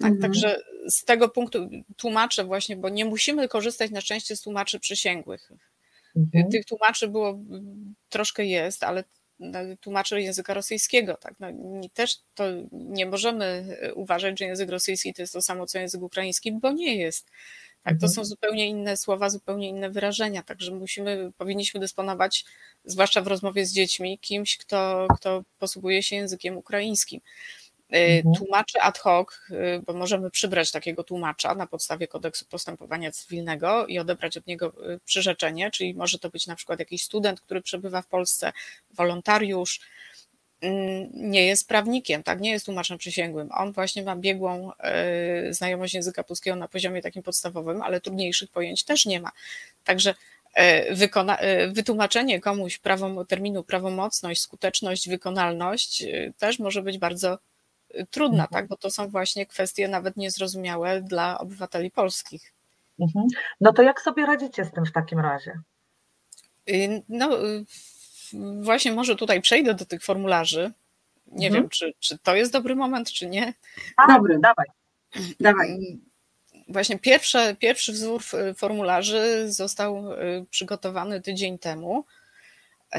[0.00, 0.20] Tak, mhm.
[0.20, 5.52] Także z tego punktu tłumaczę właśnie, bo nie musimy korzystać na szczęście z tłumaczy przysięgłych.
[6.16, 6.50] Mhm.
[6.50, 7.38] Tych tłumaczy było
[8.08, 9.04] troszkę jest, ale
[9.80, 11.16] tłumaczy języka rosyjskiego.
[11.16, 11.34] Tak?
[11.40, 11.48] No,
[11.94, 16.02] też to nie możemy e, uważać, że język rosyjski to jest to samo co język
[16.02, 17.30] ukraiński, bo nie jest.
[17.82, 18.12] Tak, to mhm.
[18.12, 22.44] są zupełnie inne słowa, zupełnie inne wyrażenia, także musimy, powinniśmy dysponować,
[22.84, 27.20] zwłaszcza w rozmowie z dziećmi, kimś, kto, kto posługuje się językiem ukraińskim.
[27.94, 28.34] Y, mhm.
[28.34, 33.98] Tłumaczy ad hoc, y, bo możemy przybrać takiego tłumacza na podstawie kodeksu postępowania cywilnego i
[33.98, 38.02] odebrać od niego y, przyrzeczenie, czyli może to być na przykład jakiś student, który przebywa
[38.02, 38.52] w Polsce,
[38.90, 39.80] wolontariusz,
[40.60, 43.48] mm, nie jest prawnikiem, tak, nie jest tłumaczem przysięgłym.
[43.54, 44.70] On właśnie ma biegłą
[45.50, 49.32] znajomość języka polskiego na poziomie takim podstawowym, ale trudniejszych pojęć też nie ma.
[49.84, 50.14] Także
[50.90, 56.04] wykona, wytłumaczenie komuś prawom, terminu prawomocność, skuteczność, wykonalność
[56.38, 57.38] też może być bardzo
[58.10, 58.48] trudna, mhm.
[58.50, 58.68] tak?
[58.68, 62.52] bo to są właśnie kwestie nawet niezrozumiałe dla obywateli polskich.
[63.00, 63.26] Mhm.
[63.60, 65.52] No to jak sobie radzicie z tym w takim razie?
[66.70, 67.64] Y, no, y,
[68.62, 70.72] właśnie może tutaj przejdę do tych formularzy.
[71.26, 71.62] Nie Mhm.
[71.64, 73.54] wiem, czy, czy to jest dobry moment, czy nie.
[73.96, 74.38] A, Dobry.
[74.38, 74.66] Dawaj.
[75.40, 75.98] Dawaj.
[76.68, 82.04] Właśnie pierwsze, pierwszy wzór f- formularzy został y, przygotowany tydzień temu
[82.96, 82.98] y,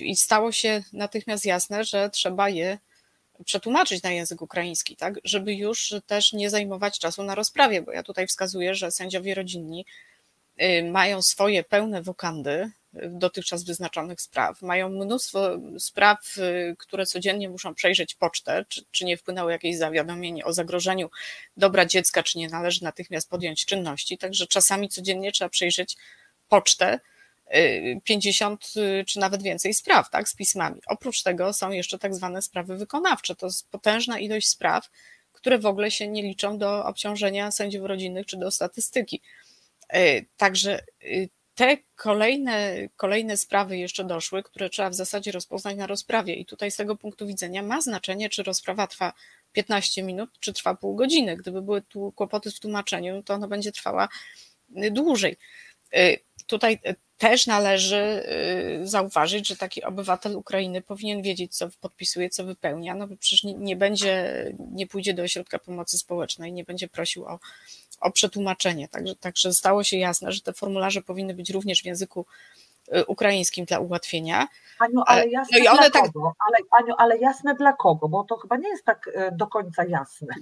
[0.00, 2.78] i stało się natychmiast jasne, że trzeba je
[3.44, 8.02] przetłumaczyć na język ukraiński, tak, żeby już też nie zajmować czasu na rozprawie, bo ja
[8.02, 9.86] tutaj wskazuję, że sędziowie rodzinni
[10.62, 12.70] y, mają swoje pełne wokandy y,
[13.10, 19.16] dotychczas wyznaczonych spraw, mają mnóstwo spraw, y, które codziennie muszą przejrzeć pocztę, czy, czy nie
[19.16, 21.10] wpłynęło jakieś zawiadomienie o zagrożeniu
[21.56, 24.18] dobra dziecka, czy nie należy natychmiast podjąć czynności.
[24.18, 25.96] Także czasami codziennie trzeba przejrzeć
[26.48, 27.00] pocztę,
[28.04, 30.80] 50 y, czy nawet więcej spraw, tak, z pismami.
[30.86, 33.36] Oprócz tego są jeszcze tak zwane sprawy wykonawcze.
[33.36, 34.90] To jest potężna ilość spraw,
[35.32, 39.22] które w ogóle się nie liczą do obciążenia sędziów rodzinnych czy do statystyki.
[39.96, 45.86] Y, Także y, te kolejne, kolejne sprawy jeszcze doszły, które trzeba w zasadzie rozpoznać na
[45.86, 46.34] rozprawie.
[46.34, 49.12] I tutaj z tego punktu widzenia ma znaczenie, czy rozprawa trwa
[49.52, 51.36] 15 minut, czy trwa pół godziny.
[51.36, 54.08] Gdyby były tu kłopoty w tłumaczeniu, to ona będzie trwała
[54.76, 55.36] y, dłużej.
[55.96, 58.24] Y, Tutaj y, też należy
[58.82, 63.44] y, zauważyć, że taki obywatel Ukrainy powinien wiedzieć, co podpisuje, co wypełnia, no bo przecież
[63.44, 67.38] nie, nie będzie, nie pójdzie do ośrodka pomocy społecznej, nie będzie prosił o,
[68.00, 68.88] o przetłumaczenie.
[68.88, 72.26] Także, także stało się jasne, że te formularze powinny być również w języku
[72.96, 74.48] y, ukraińskim dla ułatwienia.
[74.78, 76.32] Aniu, ale jasne no i one dla tak- kogo?
[76.46, 78.08] Ale, Aniu, ale jasne dla kogo?
[78.08, 80.34] Bo to chyba nie jest tak e, do końca jasne.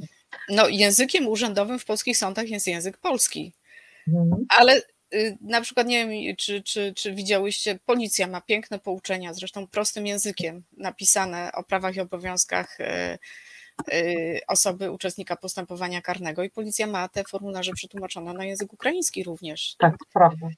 [0.49, 3.53] No, językiem urzędowym w polskich sądach jest język polski.
[4.09, 4.47] Mhm.
[4.49, 4.83] Ale y,
[5.41, 10.63] na przykład nie wiem, czy, czy, czy widziałyście, policja ma piękne pouczenia, zresztą prostym językiem
[10.77, 13.19] napisane o prawach i obowiązkach y,
[13.95, 19.75] y, osoby, uczestnika postępowania karnego i policja ma te formularze przetłumaczone na język ukraiński również.
[19.79, 20.49] Tak, prawda.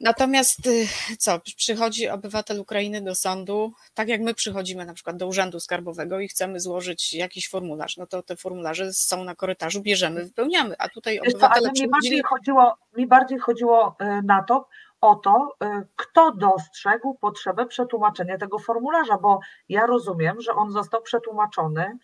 [0.00, 0.86] Natomiast y,
[1.18, 6.20] co, przychodzi obywatel Ukrainy do sądu, tak jak my przychodzimy na przykład do urzędu skarbowego
[6.20, 10.88] i chcemy złożyć jakiś formularz, no to te formularze są na korytarzu, bierzemy, wypełniamy, a
[10.88, 14.68] tutaj Wiesz co, obywatele ale mi bardziej chodziło, mi bardziej chodziło e, na to,
[15.00, 21.02] o to, e, kto dostrzegł potrzebę przetłumaczenia tego formularza, bo ja rozumiem, że on został
[21.02, 21.98] przetłumaczony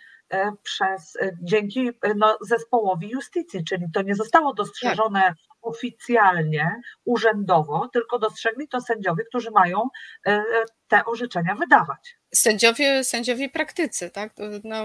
[0.63, 8.19] przez, e, dzięki e, no, zespołowi justycji, czyli to nie zostało dostrzeżone oficjalnie, urzędowo, tylko
[8.19, 9.89] dostrzegli to sędziowie, którzy mają
[10.27, 10.45] e,
[10.89, 12.17] te orzeczenia wydawać.
[12.35, 14.33] Sędziowie, sędziowie praktycy, tak?
[14.65, 14.85] No,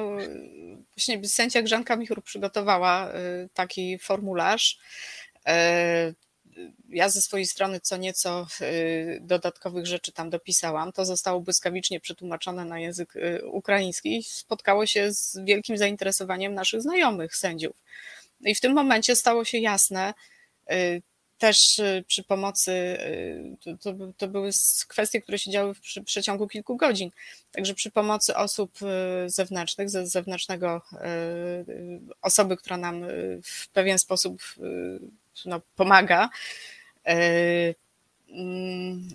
[0.98, 3.12] właśnie sędzia Grzanka Michur przygotowała
[3.54, 4.80] taki formularz.
[6.90, 10.92] Ja ze swojej strony co nieco y, dodatkowych rzeczy tam dopisałam.
[10.92, 16.82] To zostało błyskawicznie przetłumaczone na język y, ukraiński i spotkało się z wielkim zainteresowaniem naszych
[16.82, 17.76] znajomych sędziów.
[18.42, 20.14] I w tym momencie stało się jasne,
[20.72, 21.02] y,
[21.38, 22.98] też przy pomocy,
[23.64, 24.50] to, to, to były
[24.88, 27.12] kwestie, które się działy w przeciągu kilku godzin.
[27.52, 28.80] Także przy pomocy osób
[29.26, 30.82] zewnętrznych, ze zewnętrznego
[32.22, 33.06] osoby, która nam
[33.44, 34.42] w pewien sposób
[35.46, 36.30] no, pomaga,
[37.10, 37.76] y,
[38.30, 39.10] mm,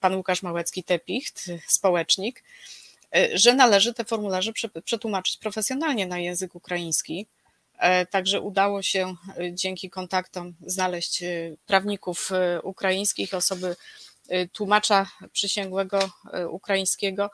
[0.00, 2.44] pan Łukasz Małecki-Tepicht, społecznik,
[3.16, 7.26] y, że należy te formularze prze- przetłumaczyć profesjonalnie na język ukraiński.
[7.78, 11.26] E, Także udało się e, dzięki kontaktom znaleźć e,
[11.66, 13.76] prawników e, ukraińskich, osoby
[14.28, 17.30] e, tłumacza przysięgłego e, ukraińskiego,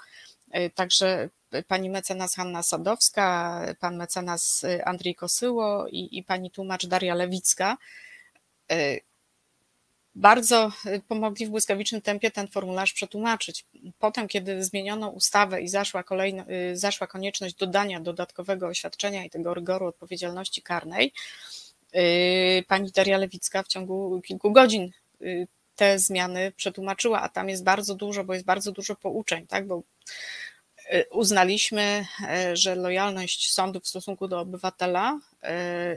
[0.51, 1.29] e, także
[1.69, 7.77] pani mecenas Hanna Sadowska, pan mecenas e, Andrzej Kosyło i, i pani tłumacz Daria Lewicka.
[8.71, 9.01] E,
[10.15, 13.65] Bardzo e, pomogli w błyskawicznym tempie ten formularz przetłumaczyć.
[13.99, 19.55] Potem, kiedy zmieniono ustawę i zaszła, kolejna, y, zaszła konieczność dodania dodatkowego oświadczenia i tego
[19.55, 21.12] rygoru odpowiedzialności karnej,
[21.95, 24.91] y, pani Daria Lewicka w ciągu kilku godzin
[25.23, 29.67] y, te zmiany przetłumaczyła, a tam jest bardzo dużo, bo jest bardzo dużo pouczeń, tak?
[29.67, 29.83] Bo y,
[31.11, 32.07] uznaliśmy,
[32.52, 35.48] y, że lojalność sądu w stosunku do obywatela y,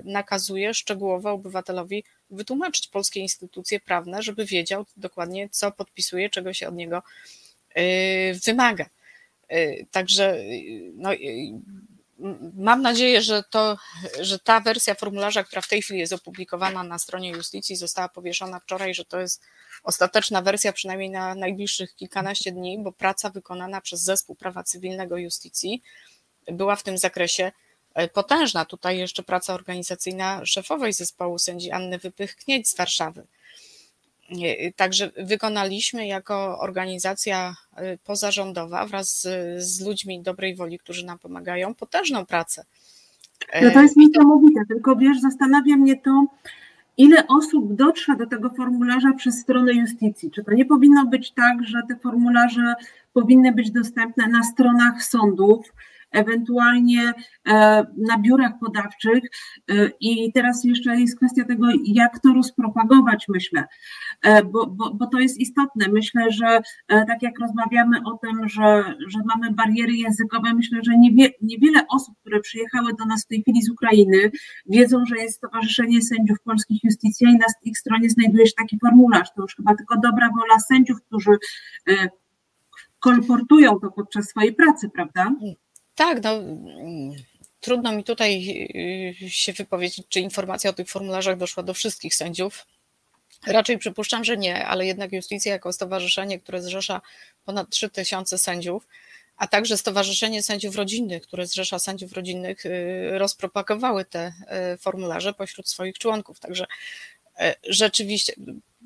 [0.03, 6.75] nakazuje szczegółowo obywatelowi wytłumaczyć polskie instytucje prawne, żeby wiedział dokładnie, co podpisuje, czego się od
[6.75, 7.03] niego
[8.45, 8.85] wymaga.
[9.91, 10.37] Także
[10.93, 11.09] no,
[12.53, 13.77] mam nadzieję, że, to,
[14.21, 18.59] że ta wersja formularza, która w tej chwili jest opublikowana na stronie justycji, została powieszona
[18.59, 19.41] wczoraj, że to jest
[19.83, 25.81] ostateczna wersja przynajmniej na najbliższych kilkanaście dni, bo praca wykonana przez Zespół Prawa Cywilnego Justicji
[26.47, 27.51] była w tym zakresie
[27.93, 28.65] e, potężna.
[28.65, 33.27] Tutaj jeszcze praca organizacyjna szefowej zespołu sędzi Anny Wypych-Knieć z Warszawy.
[34.29, 41.19] Nie, Także wykonaliśmy jako organizacja y, pozarządowa wraz z, z ludźmi dobrej woli, którzy nam
[41.19, 42.65] pomagają, potężną pracę.
[43.61, 46.25] No to E, jest niesamowite, tylko wiesz, zastanawia mnie to,
[46.97, 50.31] ile osób dotrze do tego formularza przez stronę justycji?
[50.31, 52.73] Czy to nie powinno być tak, że te formularze
[53.13, 55.73] powinny być dostępne na stronach sądów?
[56.15, 57.13] Ewentualnie
[57.47, 57.53] e,
[57.97, 59.23] na biurach podawczych.
[59.69, 63.63] E, I teraz jeszcze jest kwestia tego, jak to rozpropagować, myślę,
[64.21, 65.85] e, bo, bo, bo to jest istotne.
[65.87, 71.29] Myślę, że tak jak rozmawiamy o tym, że, że mamy bariery językowe, myślę, że niewie,
[71.41, 74.31] niewiele osób, które przyjechały do nas w tej chwili z Ukrainy,
[74.65, 79.27] wiedzą, że jest Stowarzyszenie Sędziów Polskich Justicja i na ich stronie znajduje się taki formularz.
[79.35, 81.31] To już chyba tylko dobra wola sędziów, którzy
[82.99, 85.31] kolportują to podczas swojej pracy, prawda?
[85.95, 86.41] Tak, no
[87.59, 88.49] trudno mi tutaj
[89.23, 92.65] y, się wypowiedzieć, czy informacja o tych formularzach doszła do wszystkich sędziów.
[93.47, 97.01] Raczej przypuszczam, że nie, ale jednak Justicja jako stowarzyszenie, które zrzesza
[97.45, 98.87] ponad 3000 sędziów,
[99.37, 104.33] a także Stowarzyszenie Sędziów Rodzinnych, które zrzesza sędziów rodzinnych, y, rozpropagowały te
[104.73, 106.39] y, formularze pośród swoich członków.
[106.39, 106.65] Także
[107.63, 108.33] rzeczywiście.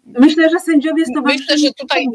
[0.05, 1.55] Myślę, że sędziowie stowarzyszenia.
[1.55, 2.05] Myślę, że tutaj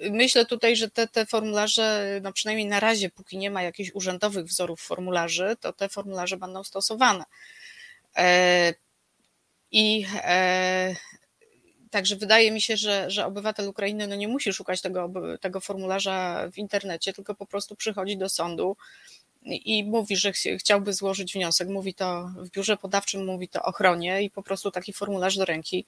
[0.00, 4.46] myślę tutaj, że te, te formularze, no przynajmniej na razie, póki nie ma jakichś urzędowych
[4.46, 7.24] wzorów formularzy, to te formularze będą stosowane.
[8.16, 8.74] E,
[9.70, 10.96] I e,
[11.90, 16.48] także wydaje mi się, że, że obywatel Ukrainy no nie musi szukać tego, tego formularza
[16.52, 18.76] w internecie, tylko po prostu przychodzi do sądu
[19.46, 21.68] i mówi, że chciałby złożyć wniosek.
[21.68, 25.86] Mówi to w biurze podawczym, mówi to ochronie i po prostu taki formularz do ręki.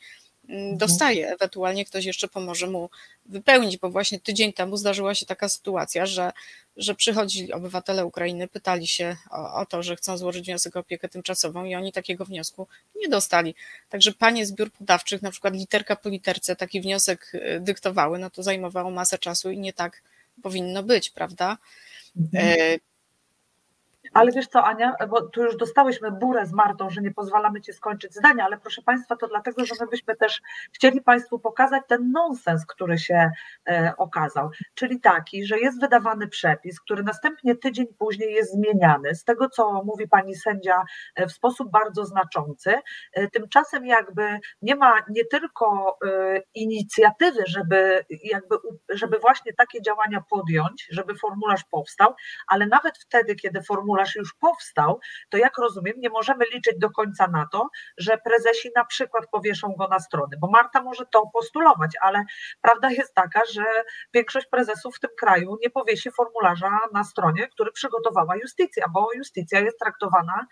[0.76, 2.90] Dostaje, ewentualnie ktoś jeszcze pomoże mu
[3.26, 6.32] wypełnić, bo właśnie tydzień temu zdarzyła się taka sytuacja, że,
[6.76, 11.08] że przychodzili obywatele Ukrainy, pytali się o, o to, że chcą złożyć wniosek o opiekę
[11.08, 13.54] tymczasową i oni takiego wniosku nie dostali.
[13.88, 18.30] Także panie z biur podawczych, na przykład literka po literce taki wniosek y, dyktowały, no
[18.30, 20.02] to zajmowało masę czasu i nie tak
[20.42, 21.58] powinno być, prawda?
[22.16, 22.78] Mhm.
[24.09, 27.61] E, ale wiesz co, Ania, bo tu już dostałyśmy burę z Martą, że nie pozwalamy
[27.61, 30.40] ci skończyć zdania, ale proszę Państwa, to dlatego, że my byśmy też
[30.73, 33.31] chcieli Państwu pokazać ten nonsens, który się
[33.68, 34.51] e, okazał.
[34.75, 39.14] Czyli taki, że jest wydawany przepis, który następnie tydzień później jest zmieniany.
[39.14, 40.83] Z tego, co mówi pani sędzia,
[41.14, 42.75] e, w sposób bardzo znaczący.
[43.12, 45.99] E, tymczasem jakby nie ma nie tylko
[46.55, 48.57] inicjatywy, żeby, jakby,
[48.88, 52.14] żeby właśnie takie działania podjąć, żeby formularz powstał,
[52.47, 56.90] ale nawet wtedy, kiedy formularz formularz już powstał, to jak rozumiem, nie możemy liczyć do
[56.90, 61.30] końca na to, że prezesi na przykład powieszą go na strony, bo Marta może to
[61.32, 62.24] postulować, ale
[62.61, 63.64] prawda jest taka, że
[64.14, 69.61] większość prezesów w tym kraju nie powiesi formularza na stronie, który przygotowała justycja, bo justycja
[69.61, 70.46] jest traktowana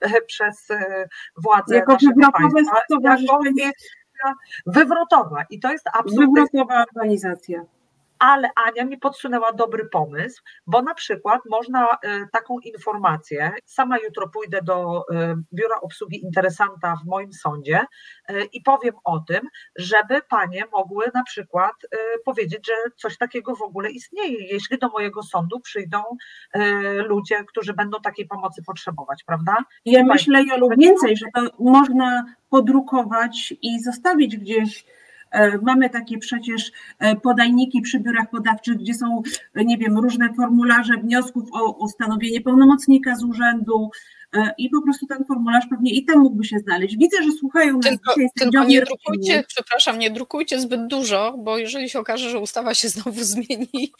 [0.00, 4.32] e, przez e, władze jako naszego państwa jako
[4.66, 7.64] wywrotowa i to jest absolutnie wywrotowa organizacja
[8.22, 11.96] ale Ania mi podsunęła dobry pomysł, bo na przykład można e,
[12.32, 17.80] taką informację, sama jutro pójdę do e, biura obsługi interesanta w moim sądzie
[18.28, 19.40] e, i powiem o tym,
[19.76, 21.72] żeby panie mogły na przykład
[22.24, 26.02] powiedzieć, że coś takiego w ogóle istnieje, jeśli do mojego sądu przyjdą
[27.06, 29.56] ludzie, którzy będą takiej pomocy potrzebować, prawda?
[29.84, 34.84] Ja myślę, Jolu, więcej, że to można podrukować i zostawić gdzieś
[35.62, 39.22] mamy takie przecież e, podajniki przy biurach podawczych, gdzie są,
[39.54, 43.90] nie wiem, różne formularze wniosków o ustanowienie pełnomocnika z urzędu,
[44.36, 46.96] e, i po prostu ten formularz pewnie i tam mógłby się znaleźć.
[46.96, 51.58] Widzę, że słuchają nas tylko, dzisiaj Tylko nie drukujcie, przepraszam, nie drukujcie zbyt dużo, bo
[51.58, 53.92] jeżeli się okaże, że ustawa się znowu zmieni,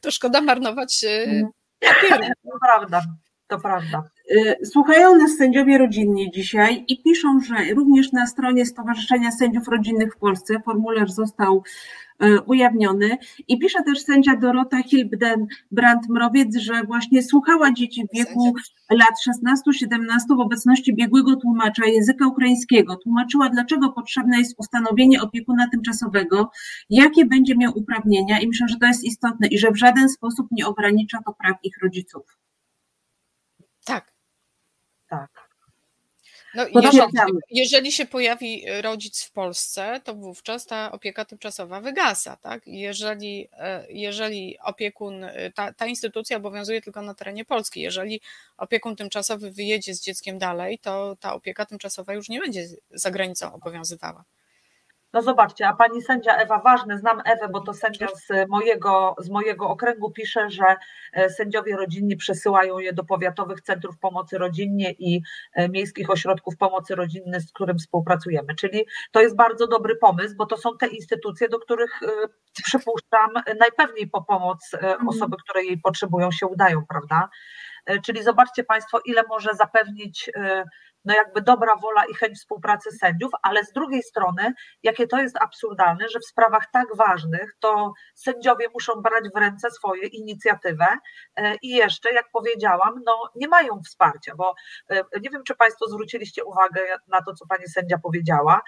[0.00, 1.52] to szkoda marnować mhm.
[1.80, 2.32] papieru.
[2.44, 3.00] To prawda,
[3.48, 4.02] to prawda.
[4.30, 10.14] Y, słuchają nas sędziowie rodzinni dzisiaj i piszą, że również na stronie Stowarzyszenia Sędziów Rodzinnych
[10.14, 11.62] w Polsce formularz został
[12.24, 13.18] y, ujawniony.
[13.48, 18.54] I pisze też sędzia Dorota Hilbden-Brandt-Mrowiec, że właśnie słuchała dzieci w wieku
[18.90, 19.36] lat
[19.82, 22.96] 16-17 w obecności biegłego tłumacza języka ukraińskiego.
[22.96, 26.50] Tłumaczyła, dlaczego potrzebne jest ustanowienie opiekuna tymczasowego,
[26.90, 30.46] jakie będzie miał uprawnienia i myślę, że to jest istotne i że w żaden sposób
[30.50, 32.45] nie ogranicza to praw ich rodziców.
[33.86, 34.12] Tak,
[35.08, 35.46] tak.
[36.54, 37.00] No, jeżeli,
[37.50, 42.36] jeżeli, się pojawi rodzic w Polsce, to wówczas ta opieka tymczasowa wygasa.
[42.36, 42.62] Tak?
[42.66, 48.20] Jeżeli, e, jeżeli opiekun, ta, ta instytucja obowiązuje tylko na terenie Polski, jeżeli
[48.56, 53.52] opiekun tymczasowy wyjedzie z dzieckiem dalej, to ta opieka tymczasowa już nie będzie za granicą
[53.52, 54.24] obowiązywała.
[55.12, 59.30] No zobaczcie, a pani sędzia Ewa, ważne, znam Ewę, bo to sędzia z mojego, z
[59.30, 60.76] mojego okręgu pisze, że
[61.12, 65.22] e, sędziowie rodzinni przesyłają je do powiatowych centrów pomocy rodzinnie i
[65.54, 68.54] e, miejskich ośrodków pomocy rodzinnej, z którym współpracujemy.
[68.54, 72.06] Czyli to jest bardzo dobry pomysł, bo to są te instytucje, do których e,
[72.64, 73.30] przypuszczam
[73.60, 75.08] najpewniej po pomoc mhm.
[75.08, 77.28] osoby, które jej potrzebują, się udają, prawda?
[78.04, 80.30] Czyli zobaczcie Państwo, ile może zapewnić
[81.06, 84.52] no jakby dobra wola i chęć współpracy sędziów, ale z drugiej strony,
[84.82, 89.70] jakie to jest absurdalne, że w sprawach tak ważnych to sędziowie muszą brać w ręce
[89.70, 90.86] swoje inicjatywę
[91.62, 94.54] i jeszcze, jak powiedziałam, no nie mają wsparcia, bo
[95.22, 98.60] nie wiem, czy Państwo zwróciliście uwagę na to, co Pani sędzia powiedziała,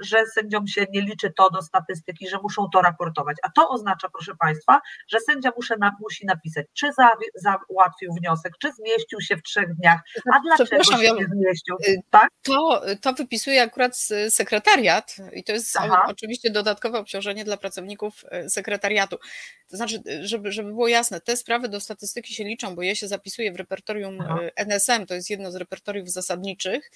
[0.00, 4.08] że sędziom się nie liczy to do statystyki, że muszą to raportować, a to oznacza,
[4.08, 6.90] proszę Państwa, że sędzia musi, musi napisać, czy
[7.34, 10.00] załatwił wniosek, czy zmieścił się w trzech dniach,
[10.34, 11.76] a dlaczego się nie zmieścił,
[12.10, 12.28] tak?
[12.42, 13.98] To, to wypisuje akurat
[14.28, 16.04] sekretariat i to jest Aha.
[16.08, 19.16] oczywiście dodatkowe obciążenie dla pracowników e, sekretariatu.
[19.70, 23.08] To znaczy, żeby, żeby było jasne, te sprawy do statystyki się liczą, bo je się
[23.08, 24.38] zapisuje w repertorium Aha.
[24.56, 26.90] NSM, to jest jedno z repertoriów zasadniczych,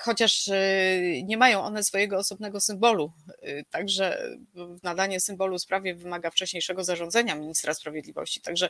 [0.00, 3.12] chociaż e, nie mają one swojego osobnego symbolu.
[3.42, 4.28] E, także
[4.82, 8.40] nadanie symbolu sprawie wymaga wcześniejszego zarządzenia ministra sprawiedliwości.
[8.40, 8.68] Także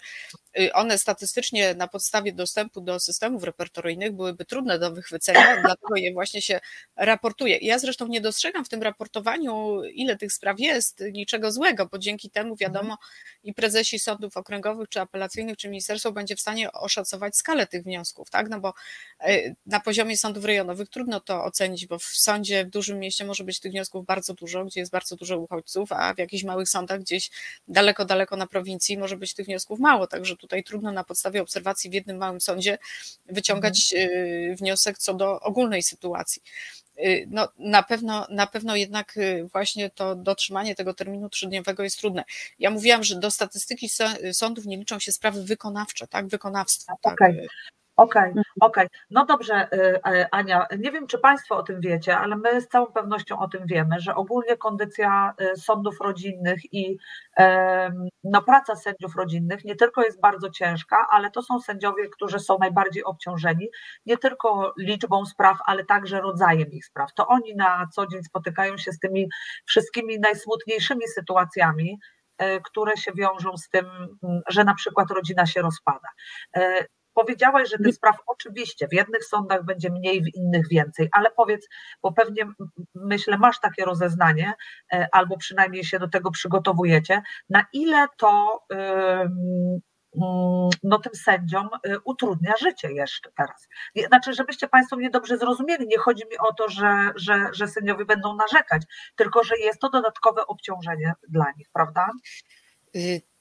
[0.73, 6.43] one statystycznie na podstawie dostępu do systemów repertoryjnych byłyby trudne do wychwycenia, dlatego je właśnie
[6.43, 6.61] się
[6.97, 7.59] raportuje.
[7.59, 12.31] Ja zresztą nie dostrzegam w tym raportowaniu, ile tych spraw jest, niczego złego, bo dzięki
[12.31, 12.99] temu wiadomo
[13.43, 18.31] i prezesi sądów okręgowych, czy apelacyjnych, czy ministerstwo będzie w stanie oszacować skalę tych wniosków,
[18.31, 18.49] tak?
[18.49, 18.75] No bo
[19.67, 23.61] na poziomie sądów rejonowych trudno to ocenić, bo w sądzie w dużym mieście może być
[23.61, 27.31] tych wniosków bardzo dużo, gdzie jest bardzo dużo uchodźców, a w jakichś małych sądach gdzieś
[27.69, 31.91] daleko, daleko na prowincji może być tych wniosków mało, także tutaj trudno na podstawie obserwacji
[31.91, 32.79] w jednym małym sądzie
[33.27, 34.21] wyciągać mhm.
[34.21, 36.43] y, wniosek co do ogólnej sytuacji
[36.99, 41.99] y, no, na pewno, na pewno jednak y, właśnie to dotrzymanie tego terminu trzydniowego jest
[41.99, 42.25] trudne.
[42.59, 43.89] Ja mówiłam, że do statystyki
[44.33, 46.93] sądów nie liczą się sprawy wykonawcze, tak, wykonawstwo.
[47.03, 47.17] Okay.
[47.17, 47.73] Tak.
[47.97, 48.45] Okej, okay, mhm.
[48.61, 48.87] okej.
[48.87, 49.01] Okay.
[49.11, 52.69] No dobrze, y, y, Ania, nie wiem, czy Państwo o tym wiecie, ale my z
[52.69, 56.99] całą pewnością o tym wiemy, że ogólnie kondycja y, sądów rodzinnych i
[58.25, 62.59] no, praca sędziów rodzinnych nie tylko jest bardzo ciężka, ale to są sędziowie, którzy są
[62.59, 63.69] najbardziej obciążeni,
[64.07, 67.15] nie tylko liczbą spraw, ale także rodzajem ich spraw.
[67.15, 69.29] To oni na co dzień spotykają się z tymi
[69.67, 71.99] wszystkimi najsmutniejszymi sytuacjami,
[72.65, 73.87] które się wiążą z tym,
[74.49, 76.09] że na przykład rodzina się rozpada.
[77.15, 81.69] Powiedziałaś, że tych spraw oczywiście w jednych sądach będzie mniej, w innych więcej, ale powiedz,
[82.03, 82.43] bo pewnie
[82.95, 84.53] myślę, masz takie rozeznanie,
[84.93, 88.63] e, albo przynajmniej się do tego przygotowujecie, na ile to
[90.83, 93.69] no, tym sędziom e, utrudnia życie jeszcze teraz.
[94.09, 98.05] Znaczy, żebyście Państwo mnie dobrze zrozumieli, nie chodzi mi o to, że, że, że sędziowie
[98.05, 98.83] będą narzekać,
[99.17, 102.09] tylko że jest to dodatkowe obciążenie dla nich, prawda?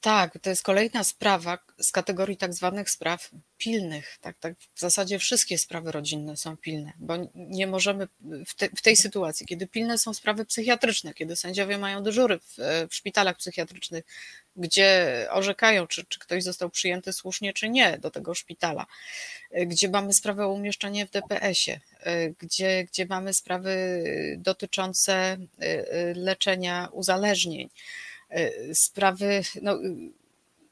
[0.02, 4.18] Y, tak, to jest kolejna sprawa z kategorii tak zwanych spraw pilnych.
[4.22, 8.08] Tak, tak, w zasadzie wszystkie sprawy rodzinne są pilne, bo nie możemy
[8.47, 12.58] w, te, w tej sytuacji, kiedy pilne są sprawy psychiatryczne, kiedy sędziowie mają dyżury w,
[12.89, 14.06] w szpitalach psychiatrycznych,
[14.56, 18.86] gdzie orzekają, czy, czy ktoś został przyjęty słusznie, czy nie do tego szpitala,
[19.52, 21.80] gdzie mamy sprawę o umieszczenie w DPS-ie,
[22.39, 24.04] gdzie, gdzie mamy sprawy
[24.38, 27.70] dotyczące y, y, leczenia uzależnień
[28.73, 29.77] sprawy, no,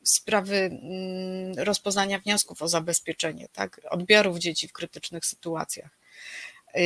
[0.03, 5.91] sprawy mm, rozpoznania wniosków o zabezpieczenie, tak, odbiorów dzieci w krytycznych sytuacjach.
[6.75, 6.81] E,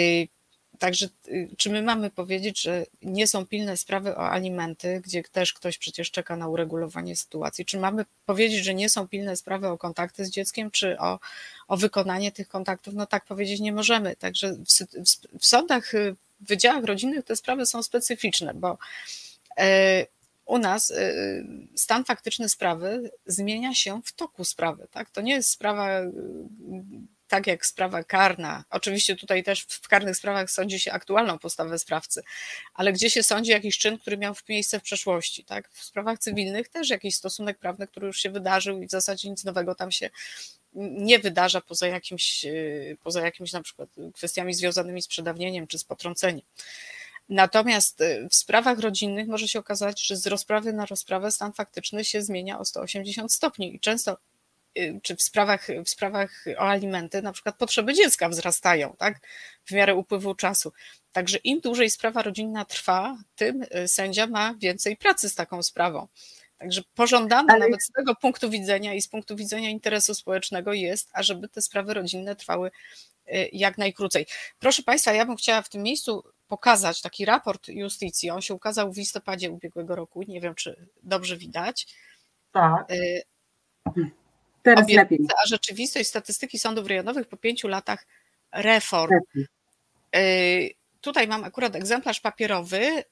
[0.79, 5.53] także y, czy my mamy powiedzieć, że nie są pilne sprawy o alimenty, gdzie też
[5.53, 7.65] ktoś przecież czeka na uregulowanie sytuacji?
[7.65, 11.19] Czy mamy powiedzieć, że nie są pilne sprawy o kontakty z dzieckiem, czy o,
[11.67, 12.93] o wykonanie tych kontaktów?
[12.93, 14.15] No tak powiedzieć nie możemy.
[14.15, 14.67] Także w,
[15.05, 15.91] w, w sądach,
[16.41, 18.77] w wydziałach rodzinnych te sprawy są specyficzne, bo
[19.57, 20.05] e,
[20.45, 24.87] u nas y, stan faktyczny sprawy zmienia się w toku sprawy.
[24.91, 25.09] Tak?
[25.09, 26.11] To nie jest sprawa y,
[27.27, 28.63] tak jak sprawa karna.
[28.69, 32.23] Oczywiście tutaj też w karnych sprawach sądzi się aktualną postawę sprawcy,
[32.73, 35.45] ale gdzie się sądzi jakiś czyn, który miał miejsce w przeszłości.
[35.45, 35.69] Tak?
[35.69, 39.43] W sprawach cywilnych też jakiś stosunek prawny, który już się wydarzył i w zasadzie nic
[39.43, 40.09] nowego tam się
[40.75, 45.83] nie wydarza poza jakimś, y, poza jakimiś na przykład kwestiami związanymi z przedawnieniem czy z
[45.83, 46.45] potrąceniem.
[47.29, 52.05] Natomiast y, w sprawach rodzinnych może się okazać, że z rozprawy na rozprawę stan faktyczny
[52.05, 54.17] się zmienia o 180 stopni i często
[54.77, 59.19] y, czy w sprawach, w sprawach o alimenty, na przykład potrzeby dziecka wzrastają, tak,
[59.65, 60.71] w miarę upływu czasu.
[61.11, 66.07] Także im dłużej sprawa rodzinna trwa, tym y, sędzia ma więcej pracy z taką sprawą.
[66.57, 67.59] Także pożądane Ale...
[67.59, 71.93] nawet z tego punktu widzenia i z punktu widzenia interesu społecznego jest, ażeby te sprawy
[71.93, 72.71] rodzinne trwały
[73.53, 74.25] jak najkrócej.
[74.59, 78.29] Proszę Państwa, ja bym chciała w tym miejscu pokazać taki raport justycji.
[78.29, 80.23] On się ukazał w listopadzie ubiegłego roku.
[80.27, 81.87] Nie wiem, czy dobrze widać.
[82.51, 82.91] Tak.
[82.91, 83.21] Y,
[84.63, 85.19] Teraz lepiej.
[85.43, 88.07] A rzeczywistość statystyki sądów rejonowych po pięciu latach
[88.51, 89.11] reform.
[90.15, 90.69] Y,
[91.01, 93.03] tutaj mam akurat egzemplarz papierowy,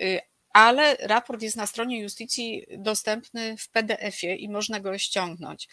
[0.00, 0.20] y,
[0.52, 5.68] ale raport jest na stronie justycji dostępny w PDF-ie i można go ściągnąć.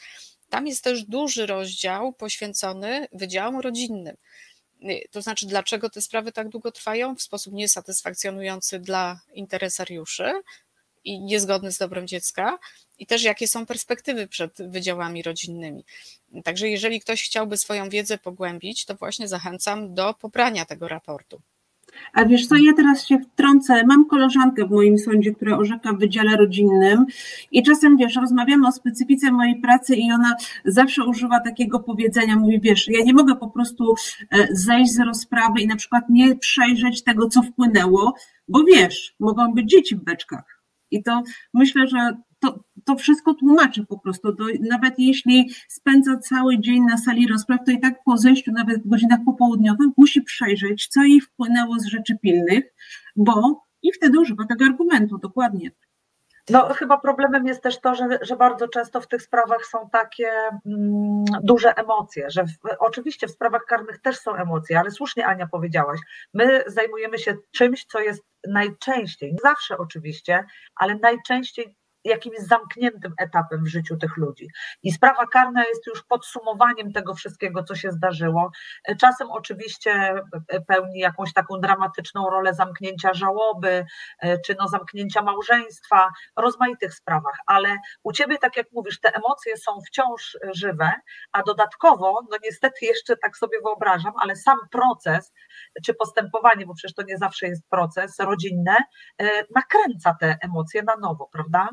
[0.50, 4.16] Tam jest też duży rozdział poświęcony wydziałom rodzinnym.
[5.12, 10.34] To znaczy, dlaczego te sprawy tak długo trwają w sposób niesatysfakcjonujący dla interesariuszy
[11.04, 12.60] i niezgodny z dobrem dziecka,
[13.00, 15.86] i też jakie są perspektywy przed wydziałami rodzinnymi.
[16.44, 21.42] Także jeżeli ktoś chciałby swoją wiedzę pogłębić, to właśnie zachęcam do pobrania tego raportu.
[22.14, 23.84] A wiesz co, ja teraz się wtrącę.
[23.86, 27.06] Mam koleżankę w moim sądzie, która orzeka w wydziale rodzinnym
[27.52, 30.36] i czasem, wiesz, rozmawiamy o specyfice mojej pracy i ona
[30.66, 33.96] zawsze używa takiego powiedzenia, mówi, wiesz, ja nie mogę po prostu
[34.32, 38.14] e, zejść z rozprawy i na przykład nie przejrzeć tego, co wpłynęło,
[38.48, 40.64] bo wiesz, mogą być dzieci w beczkach.
[40.92, 41.24] I to
[41.54, 44.36] myślę, że to, to wszystko tłumaczy po prostu.
[44.70, 48.88] Nawet jeśli spędza cały dzień na sali rozpraw, to i tak po zejściu, nawet w
[48.88, 52.74] godzinach popołudniowych, musi przejrzeć, co jej wpłynęło z rzeczy pilnych,
[53.16, 55.72] bo i wtedy używa tego argumentu, dokładnie.
[56.50, 60.30] No, chyba problemem jest też to, że, że bardzo często w tych sprawach są takie
[60.66, 65.48] mm, duże emocje, że w, oczywiście w sprawach karnych też są emocje, ale słusznie Ania
[65.48, 66.00] powiedziałaś,
[66.34, 71.76] my zajmujemy się czymś, co jest najczęściej, nie zawsze oczywiście, ale najczęściej
[72.08, 74.48] jakimś zamkniętym etapem w życiu tych ludzi.
[74.84, 78.52] I sprawa karna jest już podsumowaniem tego wszystkiego, co się zdarzyło.
[79.00, 80.14] Czasem oczywiście
[80.68, 83.86] pełni jakąś taką dramatyczną rolę zamknięcia żałoby,
[84.46, 89.72] czy no zamknięcia małżeństwa, rozmaitych sprawach, ale u ciebie, tak jak mówisz, te emocje są
[89.88, 90.92] wciąż żywe,
[91.32, 95.34] a dodatkowo, no niestety jeszcze tak sobie wyobrażam, ale sam proces,
[95.86, 98.76] czy postępowanie, bo przecież to nie zawsze jest proces rodzinne,
[99.56, 101.70] nakręca te emocje na nowo, prawda?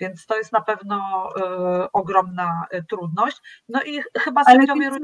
[0.00, 1.28] Więc to jest na pewno
[1.84, 3.36] y, ogromna y, trudność.
[3.68, 4.98] No i chyba sędziowie Ale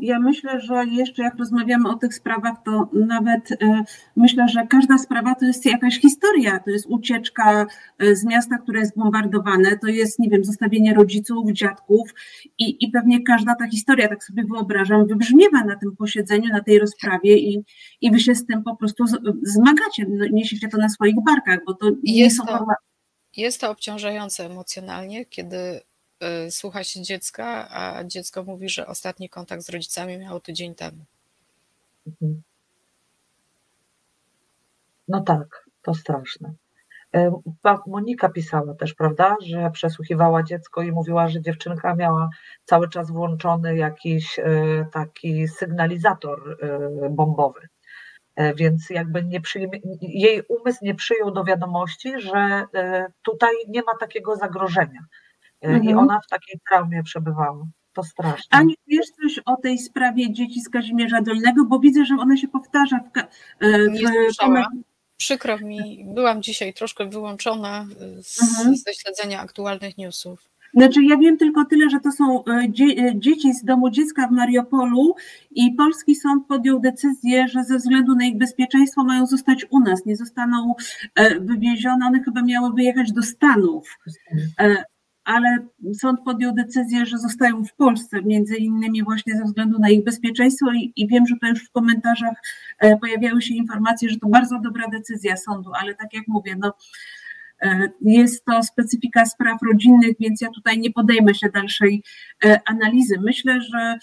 [0.00, 3.56] Ja myślę, że jeszcze jak rozmawiamy o tych sprawach, to nawet y,
[4.16, 6.58] myślę, że każda sprawa to jest jakaś historia.
[6.58, 7.66] To jest ucieczka
[8.12, 12.14] z miasta, które jest bombardowane, to jest, nie wiem, zostawienie rodziców, dziadków
[12.58, 16.78] i, i pewnie każda ta historia, tak sobie wyobrażam, wybrzmiewa na tym posiedzeniu, na tej
[16.78, 17.64] rozprawie i,
[18.00, 19.04] i wy się z tym po prostu
[19.42, 22.66] zmagacie, no, niesiecie to na swoich barkach, bo to nie są to...
[23.38, 25.80] Jest to obciążające emocjonalnie, kiedy
[26.46, 31.04] y, słucha się dziecka, a dziecko mówi, że ostatni kontakt z rodzicami miało tydzień temu.
[32.06, 32.42] Mhm.
[35.08, 36.52] No tak, to straszne.
[37.14, 37.40] E,
[37.86, 42.28] Monika pisała też, prawda, że przesłuchiwała dziecko i mówiła, że dziewczynka miała
[42.64, 44.44] cały czas włączony jakiś e,
[44.92, 47.60] taki sygnalizator e, bombowy.
[48.38, 53.82] E, więc jakby nie przyjmie, jej umysł nie przyjął do wiadomości, że e, tutaj nie
[53.82, 55.00] ma takiego zagrożenia.
[55.62, 55.84] E, mhm.
[55.84, 57.66] I ona w takiej traumie przebywała.
[57.92, 58.58] To straszne.
[58.58, 62.48] Ani wiesz coś o tej sprawie dzieci z Kazimierza Dolnego, bo widzę, że ona się
[62.48, 63.18] powtarza w,
[63.60, 64.64] w.
[65.16, 67.86] Przykro mi, byłam dzisiaj troszkę wyłączona
[68.22, 68.76] z, mhm.
[68.76, 70.48] ze śledzenia aktualnych newsów.
[70.74, 72.70] Znaczy, ja wiem tylko tyle, że to są e, e,
[73.14, 75.14] dzieci z domu dziecka w Mariupolu
[75.50, 80.06] i polski sąd podjął decyzję, że ze względu na ich bezpieczeństwo mają zostać u nas,
[80.06, 80.74] nie zostaną
[81.14, 83.98] e, wywiezione, one chyba miały wyjechać do Stanów.
[85.24, 85.58] Ale
[85.94, 90.72] sąd podjął decyzję, że zostają w Polsce, między innymi właśnie ze względu na ich bezpieczeństwo
[90.72, 92.34] i, i wiem, że to już w komentarzach
[93.00, 96.72] pojawiały się informacje, że to bardzo dobra decyzja sądu, ale tak jak mówię, no
[98.00, 102.02] jest to specyfika spraw rodzinnych, więc ja tutaj nie podejmę się dalszej
[102.44, 103.20] e, analizy.
[103.20, 103.98] Myślę, że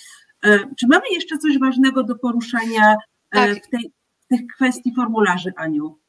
[0.46, 2.96] e, czy mamy jeszcze coś ważnego do poruszenia
[3.30, 3.66] tak.
[3.66, 6.00] w, tej, w tych kwestii formularzy, Aniu?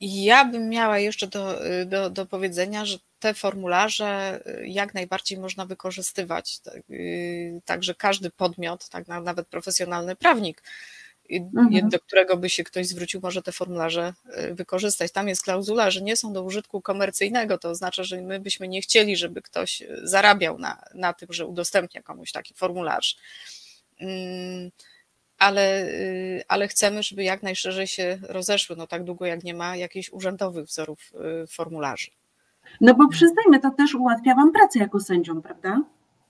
[0.00, 6.60] Ja bym miała jeszcze do, do, do powiedzenia, że te formularze jak najbardziej można wykorzystywać.
[6.60, 6.82] Tak,
[7.64, 10.62] także każdy podmiot, tak nawet profesjonalny prawnik,
[11.30, 11.88] mhm.
[11.88, 14.14] do którego by się ktoś zwrócił, może te formularze
[14.50, 15.12] y, wykorzystać.
[15.12, 18.80] Tam jest klauzula, że nie są do użytku komercyjnego, to oznacza, że my byśmy nie
[18.80, 23.16] chcieli, żeby ktoś y, zarabiał na, na tym, że udostępnia komuś taki formularz.
[24.00, 24.70] Mm,
[25.38, 29.76] ale, y, ale chcemy, żeby jak najszerzej się rozeszły, no tak długo jak nie ma
[29.76, 31.12] jakichś urzędowych wzorów
[31.50, 32.10] formularzy.
[32.80, 35.82] No bo przyznajmy, to też ułatwia Wam pracę jako sędziom, prawda?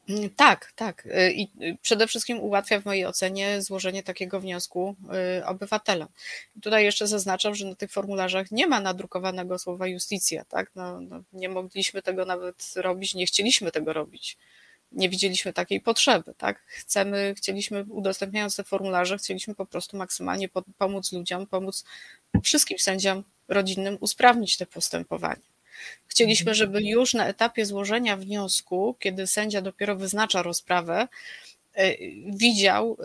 [0.09, 1.06] Mm, tak, tak.
[1.06, 4.96] Y, I y, przede wszystkim ułatwia w mojej ocenie złożenie takiego wniosku
[5.40, 6.09] y, obywatelom.
[6.62, 10.70] tutaj jeszcze zaznaczam, że na tych formularzach nie ma nadrukowanego słowa justicja, tak?
[10.74, 14.36] No, no, nie mogliśmy tego nawet robić, nie chcieliśmy tego robić.
[14.92, 16.62] Nie widzieliśmy takiej potrzeby, tak?
[16.66, 20.48] Chcemy, chcieliśmy, udostępniając te formularze, chcieliśmy po prostu maksymalnie
[20.78, 21.84] pomóc ludziom, pomóc
[22.42, 25.57] wszystkim sędziom rodzinnym usprawnić te postępowanie.
[26.06, 31.08] Chcieliśmy, żeby już na etapie złożenia wniosku, kiedy sędzia dopiero wyznacza rozprawę,
[32.26, 32.96] widział,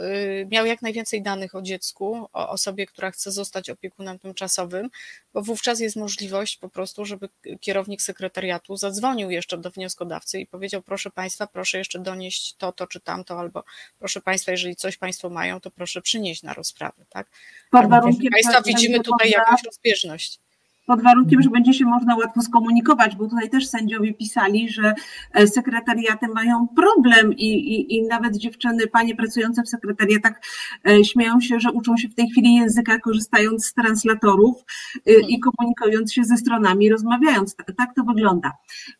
[0.51, 4.89] miał jak najwięcej danych o dziecku, o osobie, która chce zostać opiekunem tymczasowym,
[5.33, 10.81] bo wówczas jest możliwość po prostu, żeby kierownik sekretariatu zadzwonił jeszcze do wnioskodawcy i powiedział:
[10.81, 13.63] Proszę Państwa, proszę jeszcze donieść to, to czy tamto, albo
[13.99, 17.05] proszę Państwa, jeżeli coś Państwo mają, to proszę przynieść na rozprawę.
[17.09, 17.27] Tak?
[17.71, 20.39] Pod warunkiem, Państwa, widzimy tutaj jakąś rozbieżność
[20.85, 24.93] pod warunkiem, że będzie się można łatwo skomunikować, bo tutaj też sędziowie pisali, że
[25.33, 30.41] e, sekretariaty mają problem i, i, i nawet dziewczyny, panie pracujące w sekretariatach
[30.87, 34.63] e, śmieją się, że uczą się w tej chwili języka korzystając z translatorów
[35.07, 37.55] e, i komunikując się ze stronami, rozmawiając.
[37.77, 38.51] Tak to wygląda.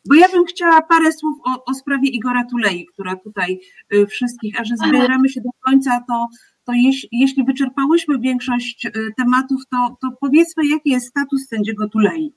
[0.06, 3.60] Bo ja bym chciała parę słów o, o sprawie Igora Tulei, która tutaj
[4.10, 6.28] wszystkich, a że zbieramy się do końca, to
[6.66, 12.34] to jeśli, jeśli wyczerpałyśmy większość e, tematów, to, to powiedzmy, jaki jest status sędziego Tulei.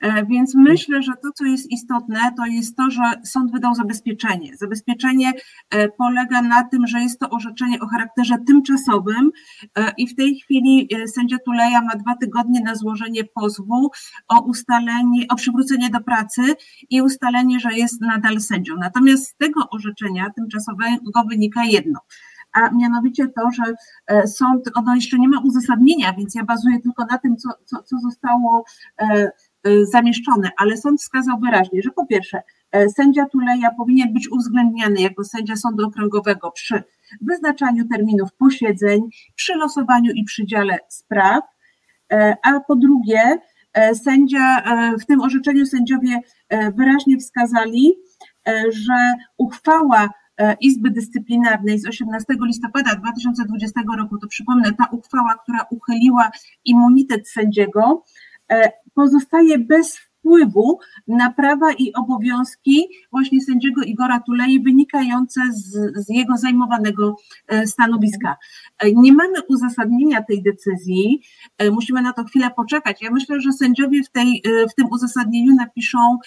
[0.00, 4.56] E, więc myślę, że to, co jest istotne, to jest to, że sąd wydał zabezpieczenie.
[4.56, 5.32] Zabezpieczenie
[5.70, 9.30] e, polega na tym, że jest to orzeczenie o charakterze tymczasowym
[9.96, 13.90] i w tej chwili sędzia Tuleja ma dwa tygodnie na złożenie pozwu
[14.28, 16.42] o ustalenie, o przywrócenie do pracy
[16.90, 18.74] i ustalenie, że jest nadal sędzią.
[18.76, 22.00] Natomiast z tego orzeczenia tymczasowego wynika jedno–
[22.58, 23.74] a mianowicie to, że
[24.06, 27.82] e, sąd, ono jeszcze nie ma uzasadnienia, więc ja bazuję tylko na tym, co, co,
[27.82, 28.64] co zostało
[29.00, 32.42] e, e, zamieszczone, ale sąd wskazał wyraźnie, że po pierwsze,
[32.96, 36.82] sędzia Tuleja powinien być uwzględniany jako sędzia sądu okręgowego przy
[37.20, 39.00] wyznaczaniu terminów posiedzeń,
[39.34, 41.44] przy losowaniu i przydziale spraw,
[42.42, 43.38] a po drugie,
[44.04, 44.62] sędzia,
[45.00, 46.20] w tym orzeczeniu sędziowie
[46.74, 47.94] wyraźnie wskazali,
[48.70, 50.08] że uchwała
[50.60, 56.30] Izby Dyscyplinarnej z 18 listopada 2020 roku, to przypomnę, ta uchwała, która uchyliła
[56.64, 58.04] immunitet sędziego,
[58.52, 65.72] e, pozostaje bez wpływu na prawa i obowiązki właśnie sędziego Igora Tulei wynikające z,
[66.06, 67.16] z jego zajmowanego
[67.46, 68.36] e, stanowiska.
[68.78, 71.20] E, nie mamy uzasadnienia tej decyzji,
[71.58, 73.02] e, musimy na to chwilę poczekać.
[73.02, 76.18] Ja myślę, że sędziowie w, tej, w tym uzasadnieniu napiszą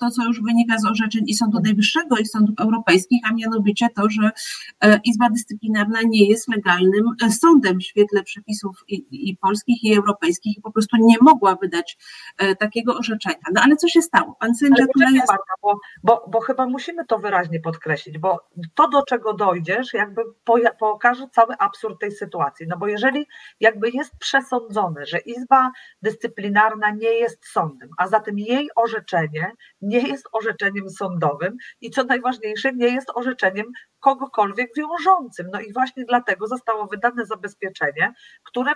[0.00, 4.10] to, co już wynika z orzeczeń i Sądu Najwyższego, i Sądów Europejskich, a mianowicie to,
[4.10, 4.30] że
[5.04, 10.60] Izba Dyscyplinarna nie jest legalnym sądem w świetle przepisów i, i polskich, i europejskich i
[10.60, 11.98] po prostu nie mogła wydać
[12.58, 13.49] takiego orzeczenia.
[13.54, 14.36] No ale co się stało?
[14.40, 15.28] Pan sędzia tutaj jest...
[15.28, 20.22] Marta, bo, bo, bo chyba musimy to wyraźnie podkreślić, bo to do czego dojdziesz jakby
[20.78, 23.26] pokaże cały absurd tej sytuacji, no bo jeżeli
[23.60, 25.70] jakby jest przesądzone, że Izba
[26.02, 32.72] Dyscyplinarna nie jest sądem, a zatem jej orzeczenie nie jest orzeczeniem sądowym i co najważniejsze
[32.72, 33.66] nie jest orzeczeniem
[34.00, 35.46] kogokolwiek wiążącym.
[35.52, 38.12] No i właśnie dlatego zostało wydane zabezpieczenie,
[38.44, 38.72] które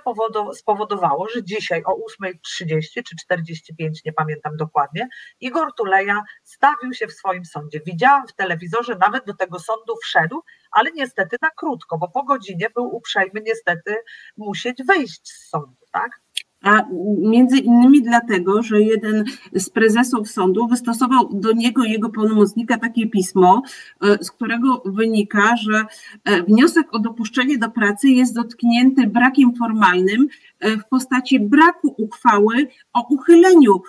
[0.53, 5.09] spowodowało, że dzisiaj o 8.30 czy 45, nie pamiętam dokładnie,
[5.41, 7.81] Igor Tuleja stawił się w swoim sądzie.
[7.87, 12.71] Widziałam w telewizorze, nawet do tego sądu wszedł, ale niestety na krótko, bo po godzinie
[12.75, 13.97] był uprzejmy niestety
[14.37, 16.24] musieć wyjść z sądu, tak?
[16.65, 16.85] A
[17.19, 23.63] między innymi dlatego, że jeden z prezesów sądu wystosował do niego jego pełnomocnika takie pismo,
[24.03, 25.85] e, z którego wynika, że
[26.25, 30.29] e, wniosek o dopuszczenie do pracy jest dotknięty brakiem formalnym
[30.61, 33.83] e, w postaci braku uchwały o uchyleniu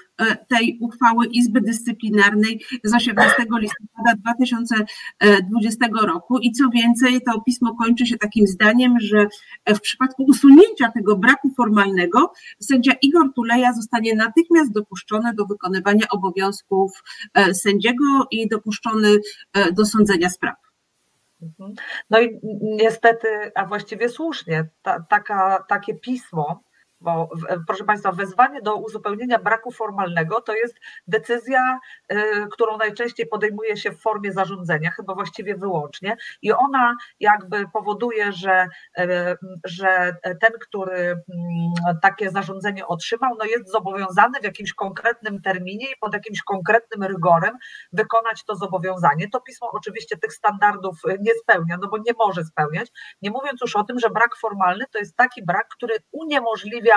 [0.48, 6.38] tej uchwały Izby Dyscyplinarnej z 18 listopada 2020 roku.
[6.38, 9.28] I co więcej, to pismo kończy się takim zdaniem, że
[9.68, 12.34] w przypadku usunięcia tego braku formalnego
[12.66, 17.04] sędzia Igor Tuleja zostanie natychmiast dopuszczony do wykonywania obowiązków
[17.34, 19.10] e, sędziego i dopuszczony
[19.54, 20.56] e, do sądzenia spraw.
[21.42, 21.74] Mhm.
[22.10, 26.64] No i niestety, a właściwie słusznie, ta, taka, takie pismo
[27.06, 27.30] bo
[27.68, 30.76] proszę Państwa, wezwanie do uzupełnienia braku formalnego to jest
[31.08, 31.80] decyzja,
[32.12, 32.16] y,
[32.52, 38.68] którą najczęściej podejmuje się w formie zarządzenia, chyba właściwie wyłącznie, i ona jakby powoduje, że,
[39.00, 41.22] y, że ten, który mm,
[42.02, 47.58] takie zarządzenie otrzymał, no jest zobowiązany w jakimś konkretnym terminie i pod jakimś konkretnym rygorem
[47.94, 49.30] wykonać to zobowiązanie.
[49.30, 52.90] To pismo oczywiście tych standardów nie spełnia, no bo nie może spełniać,
[53.22, 56.95] nie mówiąc już o tym, że brak formalny to jest taki brak, który uniemożliwia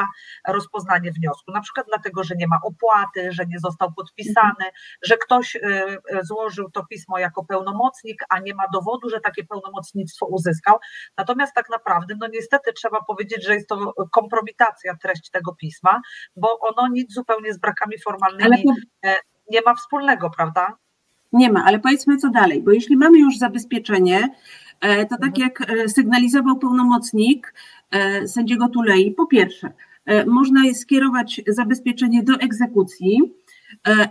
[0.49, 4.65] rozpoznanie wniosku, na przykład dlatego, że nie ma opłaty, że nie został podpisany,
[5.03, 9.45] że ktoś y, y, złożył to pismo jako pełnomocnik, a nie ma dowodu, że takie
[9.45, 10.79] pełnomocnictwo uzyskał.
[11.17, 16.01] Natomiast tak naprawdę, no niestety trzeba powiedzieć, że jest to kompromitacja treść tego pisma,
[16.37, 19.09] bo ono nic zupełnie z brakami formalnymi to...
[19.09, 19.17] E,
[19.51, 20.77] nie ma wspólnego, prawda?
[21.33, 24.29] Nie ma, ale powiedzmy co dalej, bo jeśli mamy już zabezpieczenie,
[24.81, 25.41] e, to tak mhm.
[25.41, 27.55] jak e, sygnalizował pełnomocnik
[28.27, 29.73] sędziego Tulei, po pierwsze,
[30.09, 33.21] E, można skierować zabezpieczenie do egzekucji,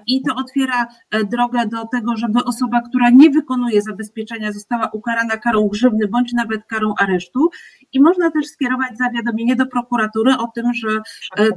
[0.07, 0.87] i to otwiera
[1.31, 6.65] drogę do tego, żeby osoba, która nie wykonuje zabezpieczenia, została ukarana karą grzywny bądź nawet
[6.65, 7.49] karą aresztu.
[7.93, 10.87] I można też skierować zawiadomienie do prokuratury o tym, że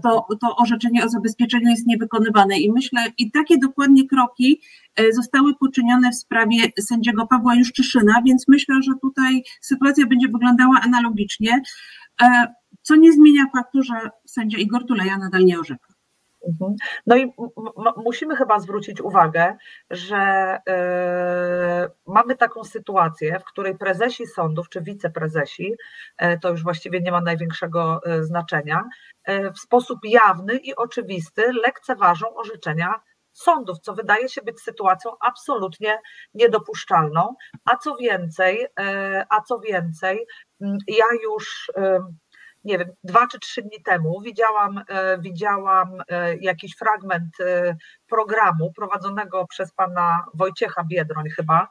[0.03, 2.59] to, to orzeczenie o zabezpieczeniu jest niewykonywane.
[2.59, 4.61] I myślę, i takie dokładnie kroki
[5.13, 11.63] zostały poczynione w sprawie sędziego Pawła Juszczyszyna, więc myślę, że tutaj sytuacja będzie wyglądała analogicznie,
[12.83, 13.95] co nie zmienia faktu, że
[14.27, 15.90] sędzia Igor Tuleja nadal nie orzeka.
[16.49, 16.77] Mhm.
[17.07, 17.33] No i
[17.97, 19.57] musimy chyba zwrócić uwagę,
[19.91, 25.75] że y, mamy taką sytuację, w której prezesi sądów czy wiceprezesi,
[26.23, 28.85] y, to już właściwie nie ma największego y, znaczenia,
[29.55, 32.95] w sposób jawny i oczywisty lekceważą orzeczenia
[33.33, 35.99] sądów, co wydaje się być sytuacją absolutnie
[36.35, 37.35] niedopuszczalną.
[37.65, 38.67] A co więcej,
[39.31, 40.27] a co więcej,
[40.89, 41.71] ja już
[42.65, 48.73] nie wiem, dwa czy trzy dni temu widziałam, e, widziałam e, jakiś fragment e, programu
[48.73, 51.69] prowadzonego przez pana Wojciecha Biedroń chyba,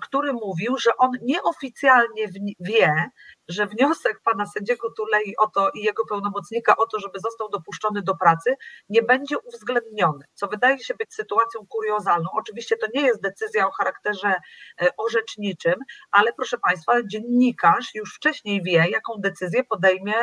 [0.00, 2.28] który mówił, że on nieoficjalnie
[2.60, 3.10] wie,
[3.50, 8.02] że wniosek pana sędziego Tulei o to i jego pełnomocnika o to, żeby został dopuszczony
[8.02, 8.54] do pracy,
[8.88, 12.28] nie będzie uwzględniony, co wydaje się być sytuacją kuriozalną.
[12.32, 14.34] Oczywiście to nie jest decyzja o charakterze
[14.82, 15.74] e, orzeczniczym,
[16.10, 20.14] ale proszę państwa, dziennikarz już wcześniej wie, jaką decyzję podejmie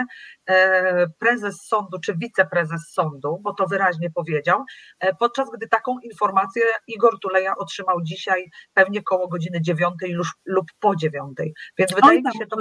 [0.49, 4.63] e, prezes sądu czy wiceprezes sądu, bo to wyraźnie powiedział,
[4.99, 10.15] e, podczas gdy taką informację Igor Tuleja otrzymał dzisiaj pewnie koło godziny dziewiątej
[10.45, 11.53] lub po dziewiątej.
[11.77, 12.57] Więc wydaje mi się to.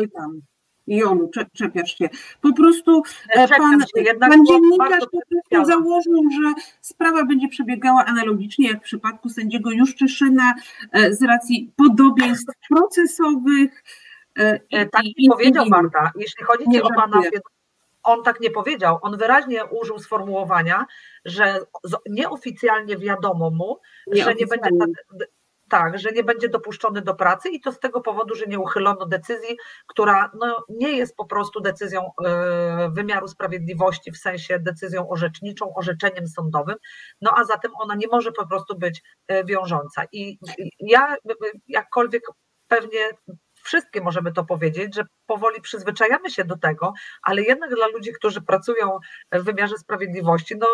[0.87, 2.09] Jolu, czepiasz się.
[2.41, 3.81] Po prostu e, pan,
[4.21, 10.55] pan dziennikarz po prostu założył, że sprawa będzie przebiegała analogicznie jak w przypadku sędziego Juszczyszyna
[10.93, 13.85] e, z racji podobieństw procesowych.
[14.37, 17.21] E, tak i, powiedział Marta, jeśli chodzi o pana
[18.07, 18.99] on tak nie powiedział.
[19.03, 20.87] On wyraźnie użył sformułowania,
[21.25, 21.59] że
[22.11, 23.79] nieoficjalnie wiadomo mu,
[24.13, 24.71] że nie będzie
[25.69, 29.07] tak, że nie będzie dopuszczony do pracy i to z tego powodu, że nie uchylono
[29.07, 29.57] decyzji,
[29.87, 36.27] która no, nie jest po prostu decyzją e, wymiaru sprawiedliwości, w sensie decyzją orzeczniczą, orzeczeniem
[36.27, 36.77] sądowym,
[37.21, 40.05] no a zatem ona nie może po prostu być e, wiążąca.
[40.13, 40.39] I
[40.81, 41.17] ja
[41.69, 42.23] jakkolwiek
[42.69, 43.11] pewnie
[43.63, 46.93] wszystkie możemy to powiedzieć, że powoli przyzwyczajamy się do tego,
[47.23, 48.99] ale jednak dla ludzi, którzy pracują
[49.33, 50.67] w wymiarze sprawiedliwości, no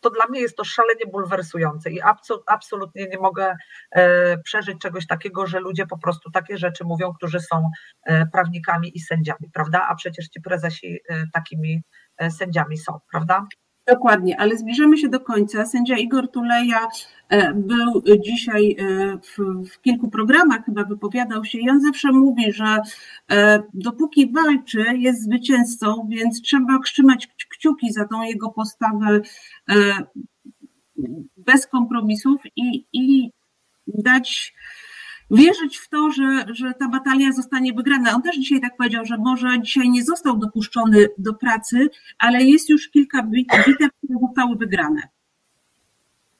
[0.00, 2.00] to dla mnie jest to szalenie bulwersujące i
[2.46, 3.56] absolutnie nie mogę
[3.90, 7.70] e, przeżyć czegoś takiego, że ludzie po prostu takie rzeczy mówią, którzy są
[8.04, 9.86] e, prawnikami i sędziami, prawda?
[9.88, 11.82] A przecież ci prezesi e, takimi
[12.30, 13.46] sędziami są, prawda?
[13.88, 15.66] Dokładnie, ale zbliżamy się do końca.
[15.66, 16.88] Sędzia Igor Tuleja
[17.54, 18.76] był dzisiaj
[19.22, 19.38] w,
[19.70, 22.78] w, kilku programach, chyba wypowiadał się i on zawsze mówi, że
[23.74, 29.20] dopóki walczy, jest zwycięzcą, więc trzeba trzymać kciuki za tą jego postawę
[31.36, 33.30] bez kompromisów i, i
[33.86, 34.54] dać
[35.30, 38.14] wierzyć w to, że, że ta batalia zostanie wygrana.
[38.14, 42.68] On też dzisiaj tak powiedział, że może dzisiaj nie został dopuszczony do pracy, ale jest
[42.68, 45.02] już kilka bitew, które zostały wygrane.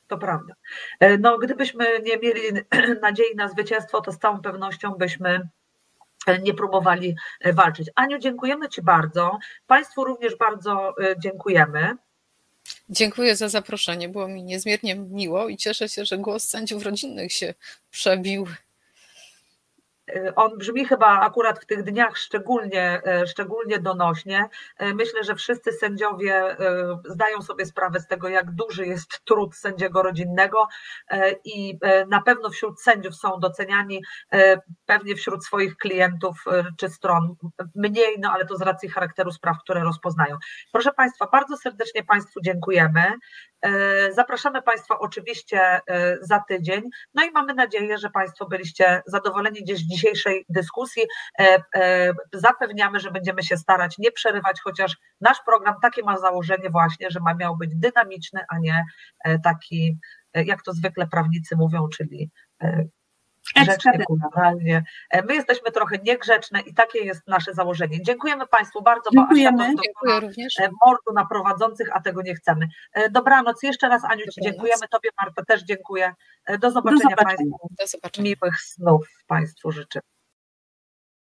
[0.08, 0.54] To prawda.
[1.00, 2.40] E, no, gdybyśmy nie mieli
[3.02, 5.48] nadziei na zwycięstwo, to z całą pewnością byśmy
[6.26, 7.90] e, nie próbowali e, walczyć.
[7.94, 9.38] Aniu, dziękujemy Ci bardzo.
[9.66, 11.96] Państwu również bardzo dziękujemy.
[12.90, 14.08] Dziękuję za zaproszenie.
[14.08, 17.54] Było mi niezmiernie miło i cieszę się, że głos sędziów rodzinnych się
[17.90, 18.46] przebił
[20.36, 24.48] on brzmi chyba akurat w tych dniach szczególnie, y, szczególnie donośnie.
[24.82, 26.56] Y, myślę, że wszyscy sędziowie
[27.04, 30.68] zdają sobie sprawę z tego, jak duży jest trud sędziego rodzinnego
[31.44, 31.78] i
[32.08, 34.02] na pewno wśród sędziów są doceniani,
[34.86, 36.44] pewnie wśród swoich klientów
[36.78, 37.34] czy stron
[37.74, 40.36] mniej, no ale to z racji charakteru spraw, które rozpoznają.
[40.72, 43.12] Proszę Państwa, bardzo serdecznie Państwu dziękujemy.
[44.10, 45.80] Zapraszamy Państwa oczywiście
[46.20, 46.82] za tydzień.
[47.14, 51.02] No i mamy nadzieję, że Państwo byliście zadowoleni gdzieś z dzisiejszej dyskusji.
[51.40, 57.10] E, zapewniamy, że będziemy się starać nie przerywać, chociaż nasz program takie ma założenie właśnie,
[57.10, 58.84] że ma miał być dynamiczny, a nie
[59.44, 59.98] taki,
[60.34, 62.30] jak to zwykle prawnicy mówią, czyli
[63.56, 64.84] grzecznie, kulturalnie.
[65.10, 68.02] E, my jesteśmy trochę niegrzeczne i takie jest nasze założenie.
[68.02, 69.56] Dziękujemy Państwu bardzo, Dziękujemy.
[69.58, 70.60] bo Asia Dziękuję również.
[70.60, 72.68] E, mordu na prowadzących, a tego nie chcemy.
[72.92, 73.62] E, dobranoc.
[73.62, 76.14] Jeszcze raz Aniu Ci dziękujemy, Tobie Marta też dziękuję.
[76.60, 77.24] Do zobaczenia, Do zobaczenia.
[77.24, 77.68] Państwu.
[77.78, 78.24] Do zobaczenia.
[78.24, 80.00] Miłych snów Państwu życzę.